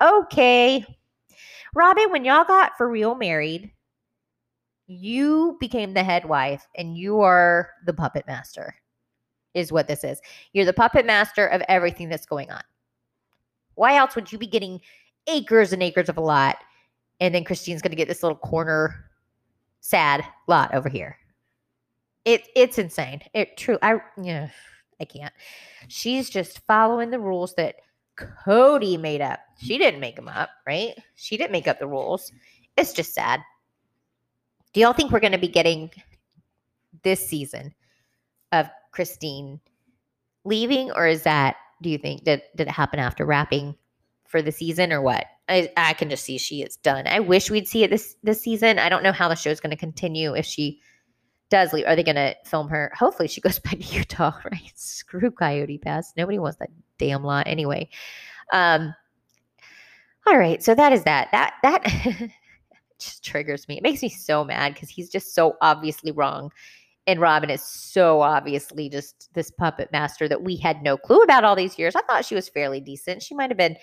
okay. 0.00 0.84
Robyn, 1.74 2.10
when 2.10 2.24
y'all 2.24 2.44
got 2.44 2.76
for 2.76 2.88
real 2.88 3.14
married, 3.14 3.70
you 4.86 5.56
became 5.60 5.94
the 5.94 6.04
head 6.04 6.24
wife 6.24 6.66
and 6.76 6.96
you 6.96 7.20
are 7.20 7.70
the 7.84 7.92
puppet 7.92 8.24
master, 8.26 8.74
is 9.52 9.72
what 9.72 9.88
this 9.88 10.04
is. 10.04 10.20
You're 10.52 10.64
the 10.64 10.72
puppet 10.72 11.04
master 11.04 11.46
of 11.46 11.62
everything 11.68 12.08
that's 12.08 12.26
going 12.26 12.50
on. 12.50 12.62
Why 13.74 13.96
else 13.96 14.14
would 14.14 14.32
you 14.32 14.38
be 14.38 14.46
getting 14.46 14.80
acres 15.26 15.72
and 15.72 15.82
acres 15.82 16.08
of 16.08 16.16
a 16.16 16.22
lot. 16.22 16.56
And 17.20 17.34
then 17.34 17.44
Christine's 17.44 17.82
going 17.82 17.90
to 17.90 17.96
get 17.96 18.08
this 18.08 18.22
little 18.22 18.38
corner 18.38 19.06
sad 19.80 20.24
lot 20.48 20.74
over 20.74 20.88
here. 20.88 21.16
It 22.24 22.48
it's 22.56 22.78
insane. 22.78 23.22
It 23.34 23.56
true. 23.56 23.78
I 23.82 24.00
yeah, 24.20 24.48
I 25.00 25.04
can't. 25.04 25.32
She's 25.88 26.28
just 26.28 26.60
following 26.66 27.10
the 27.10 27.20
rules 27.20 27.54
that 27.54 27.76
Kody 28.16 28.98
made 28.98 29.20
up. 29.20 29.40
She 29.58 29.78
didn't 29.78 30.00
make 30.00 30.16
them 30.16 30.28
up, 30.28 30.50
right? 30.66 30.94
She 31.14 31.36
didn't 31.36 31.52
make 31.52 31.68
up 31.68 31.78
the 31.78 31.86
rules. 31.86 32.32
It's 32.76 32.92
just 32.92 33.14
sad. 33.14 33.40
Do 34.72 34.80
y'all 34.80 34.92
think 34.92 35.12
we're 35.12 35.20
going 35.20 35.32
to 35.32 35.38
be 35.38 35.48
getting 35.48 35.90
this 37.02 37.26
season 37.26 37.74
of 38.52 38.68
Christine 38.90 39.60
leaving, 40.44 40.90
or 40.90 41.06
is 41.06 41.22
that? 41.22 41.56
Do 41.82 41.90
you 41.90 41.98
think 41.98 42.24
did 42.24 42.42
did 42.56 42.68
it 42.68 42.72
happen 42.72 42.98
after 42.98 43.24
wrapping 43.24 43.76
for 44.28 44.42
the 44.42 44.52
season 44.52 44.92
or 44.92 45.00
what? 45.00 45.26
I, 45.48 45.70
I 45.76 45.92
can 45.94 46.10
just 46.10 46.24
see 46.24 46.38
she 46.38 46.62
is 46.62 46.76
done. 46.76 47.06
I 47.06 47.20
wish 47.20 47.50
we'd 47.50 47.68
see 47.68 47.84
it 47.84 47.90
this 47.90 48.16
this 48.22 48.40
season. 48.40 48.78
I 48.78 48.88
don't 48.88 49.02
know 49.02 49.12
how 49.12 49.28
the 49.28 49.36
show's 49.36 49.60
going 49.60 49.70
to 49.70 49.76
continue 49.76 50.34
if 50.34 50.44
she 50.44 50.80
does 51.50 51.72
leave. 51.72 51.86
Are 51.86 51.94
they 51.94 52.02
going 52.02 52.16
to 52.16 52.34
film 52.44 52.68
her? 52.68 52.92
Hopefully, 52.96 53.28
she 53.28 53.40
goes 53.42 53.58
back 53.58 53.78
to 53.78 53.84
Utah. 53.84 54.32
Right? 54.44 54.72
Screw 54.74 55.30
Coyote 55.30 55.78
Pass. 55.78 56.12
Nobody 56.16 56.38
wants 56.38 56.58
that 56.58 56.70
damn 56.98 57.24
lot 57.24 57.46
anyway. 57.46 57.88
Um. 58.52 58.94
All 60.28 60.38
right, 60.38 60.60
so 60.60 60.74
that 60.74 60.92
is 60.92 61.04
that. 61.04 61.28
That 61.30 61.54
that 61.62 61.84
just 62.98 63.24
triggers 63.24 63.68
me. 63.68 63.76
It 63.76 63.84
makes 63.84 64.02
me 64.02 64.08
so 64.08 64.44
mad 64.44 64.74
because 64.74 64.88
he's 64.88 65.08
just 65.08 65.34
so 65.34 65.56
obviously 65.60 66.10
wrong. 66.10 66.50
And 67.06 67.20
Robyn 67.20 67.50
is 67.50 67.62
so 67.62 68.20
obviously 68.20 68.88
just 68.88 69.32
this 69.34 69.52
puppet 69.52 69.92
master 69.92 70.26
that 70.26 70.42
we 70.42 70.56
had 70.56 70.82
no 70.82 70.96
clue 70.96 71.22
about 71.22 71.44
all 71.44 71.54
these 71.54 71.78
years. 71.78 71.94
I 71.94 72.00
thought 72.02 72.24
she 72.24 72.34
was 72.34 72.48
fairly 72.48 72.80
decent. 72.80 73.22
She 73.22 73.34
might 73.36 73.50
have 73.50 73.56
been, 73.56 73.76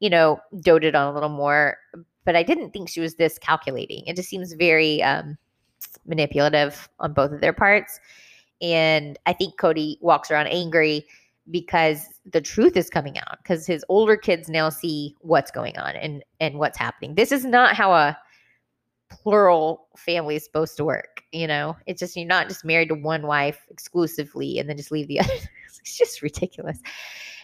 you 0.00 0.10
know, 0.10 0.40
doted 0.60 0.94
on 0.94 1.06
a 1.08 1.14
little 1.14 1.28
more, 1.28 1.76
but 2.24 2.34
I 2.34 2.42
didn't 2.42 2.72
think 2.72 2.88
she 2.88 3.00
was 3.00 3.14
this 3.14 3.38
calculating. 3.38 4.04
It 4.06 4.16
just 4.16 4.28
seems 4.28 4.52
very 4.54 5.02
um, 5.02 5.36
manipulative 6.06 6.88
on 6.98 7.12
both 7.12 7.32
of 7.32 7.40
their 7.40 7.52
parts. 7.52 8.00
And 8.60 9.18
I 9.26 9.32
think 9.32 9.58
Kody 9.58 9.96
walks 10.00 10.30
around 10.30 10.48
angry 10.48 11.06
because 11.50 12.06
the 12.30 12.40
truth 12.40 12.76
is 12.76 12.90
coming 12.90 13.18
out 13.18 13.38
because 13.42 13.66
his 13.66 13.84
older 13.88 14.16
kids 14.16 14.48
now 14.48 14.68
see 14.68 15.16
what's 15.20 15.50
going 15.50 15.76
on 15.78 15.96
and 15.96 16.22
and 16.38 16.58
what's 16.58 16.78
happening. 16.78 17.14
This 17.14 17.32
is 17.32 17.44
not 17.44 17.74
how 17.74 17.92
a 17.92 18.16
plural 19.10 19.88
family 19.96 20.36
is 20.36 20.44
supposed 20.44 20.76
to 20.76 20.84
work. 20.84 21.22
You 21.32 21.46
know, 21.46 21.76
it's 21.86 22.00
just 22.00 22.16
you're 22.16 22.26
not 22.26 22.48
just 22.48 22.64
married 22.64 22.88
to 22.88 22.94
one 22.94 23.26
wife 23.26 23.66
exclusively 23.70 24.58
and 24.58 24.68
then 24.68 24.76
just 24.76 24.92
leave 24.92 25.08
the 25.08 25.20
other. 25.20 25.32
it's 25.32 25.96
just 25.96 26.22
ridiculous. 26.22 26.78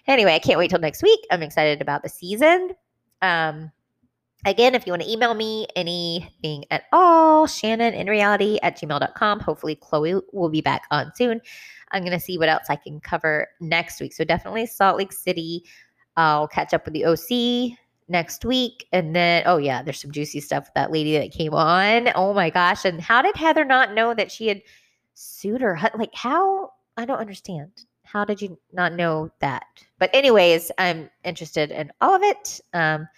Anyway, 0.07 0.35
I 0.35 0.39
can't 0.39 0.59
wait 0.59 0.71
till 0.71 0.79
next 0.79 1.03
week. 1.03 1.21
I'm 1.31 1.43
excited 1.43 1.81
about 1.81 2.03
the 2.03 2.09
season. 2.09 2.71
Um, 3.23 3.73
again, 4.45 4.75
if 4.75 4.87
you 4.87 4.93
want 4.93 5.03
to 5.03 5.11
email 5.11 5.35
me 5.35 5.67
anything 5.75 6.65
at 6.71 6.85
all, 6.93 7.47
Shannon 7.47 7.95
in 7.95 8.07
reality 8.07 8.59
at 8.63 8.79
gmail.com. 8.79 9.41
Hopefully, 9.41 9.75
Chloe 9.75 10.21
will 10.33 10.49
be 10.49 10.61
back 10.61 10.85
on 10.91 11.13
soon. 11.17 11.41
I'm 11.93 12.03
going 12.03 12.13
to 12.13 12.21
see 12.21 12.39
what 12.39 12.49
else 12.49 12.67
I 12.69 12.77
can 12.77 13.01
cover 13.01 13.49
next 13.61 14.01
week. 14.01 14.13
So, 14.13 14.25
definitely 14.25 14.67
Salt 14.67 14.99
Lake 14.99 15.13
City. 15.13 15.65
I'll 16.17 16.49
catch 16.49 16.73
up 16.73 16.85
with 16.85 16.95
the 16.95 17.05
OC 17.05 17.77
next 18.09 18.45
week. 18.45 18.87
And 18.93 19.15
then, 19.15 19.43
oh, 19.47 19.59
yeah, 19.59 19.83
there's 19.83 20.01
some 20.01 20.13
juicy 20.13 20.41
stuff 20.41 20.67
with 20.67 20.75
that 20.75 20.93
lady 20.93 21.19
that 21.19 21.33
came 21.33 21.55
on. 21.55 22.11
Oh 22.15 22.33
my 22.33 22.51
gosh. 22.51 22.85
And 22.85 23.01
how 23.01 23.23
did 23.23 23.37
Heather 23.37 23.65
not 23.65 23.95
know 23.95 24.15
that 24.15 24.31
she 24.31 24.49
had 24.49 24.63
sued 25.15 25.61
her? 25.61 25.79
Like, 25.97 26.15
how? 26.15 26.71
I 26.97 27.05
don't 27.05 27.19
understand. 27.19 27.73
How 28.07 28.25
did 28.25 28.41
you 28.41 28.59
not 28.73 28.95
know 28.95 29.31
that? 29.41 29.67
But, 29.99 30.11
anyways, 30.15 30.71
I'm 30.79 31.11
interested 31.25 31.71
in 31.71 31.93
all 32.01 32.15
of 32.15 32.23
it. 32.23 32.61
Um, 32.73 33.09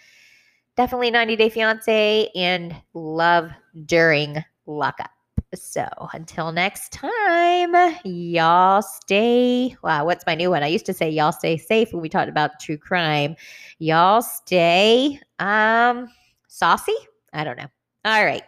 definitely 0.75 1.11
90 1.11 1.35
Day 1.35 1.49
Fiance 1.49 2.29
and 2.35 2.75
love 2.93 3.51
during 3.85 4.43
lockup. 4.65 5.11
So 5.55 5.87
until 6.13 6.51
next 6.51 6.91
time, 6.91 7.73
y'all 8.03 8.83
stay. 8.83 9.75
Wow, 9.81 10.05
what's 10.05 10.25
my 10.27 10.35
new 10.35 10.51
one? 10.51 10.61
I 10.61 10.67
used 10.67 10.85
to 10.85 10.93
say 10.93 11.09
y'all 11.09 11.31
stay 11.31 11.57
safe 11.57 11.91
when 11.91 12.01
we 12.01 12.09
talked 12.09 12.29
about 12.29 12.59
true 12.59 12.77
crime. 12.77 13.35
Y'all 13.79 14.21
stay 14.21 15.19
um 15.39 16.07
saucy. 16.47 16.95
I 17.33 17.43
don't 17.43 17.57
know. 17.57 17.67
All 18.05 18.23
right. 18.23 18.43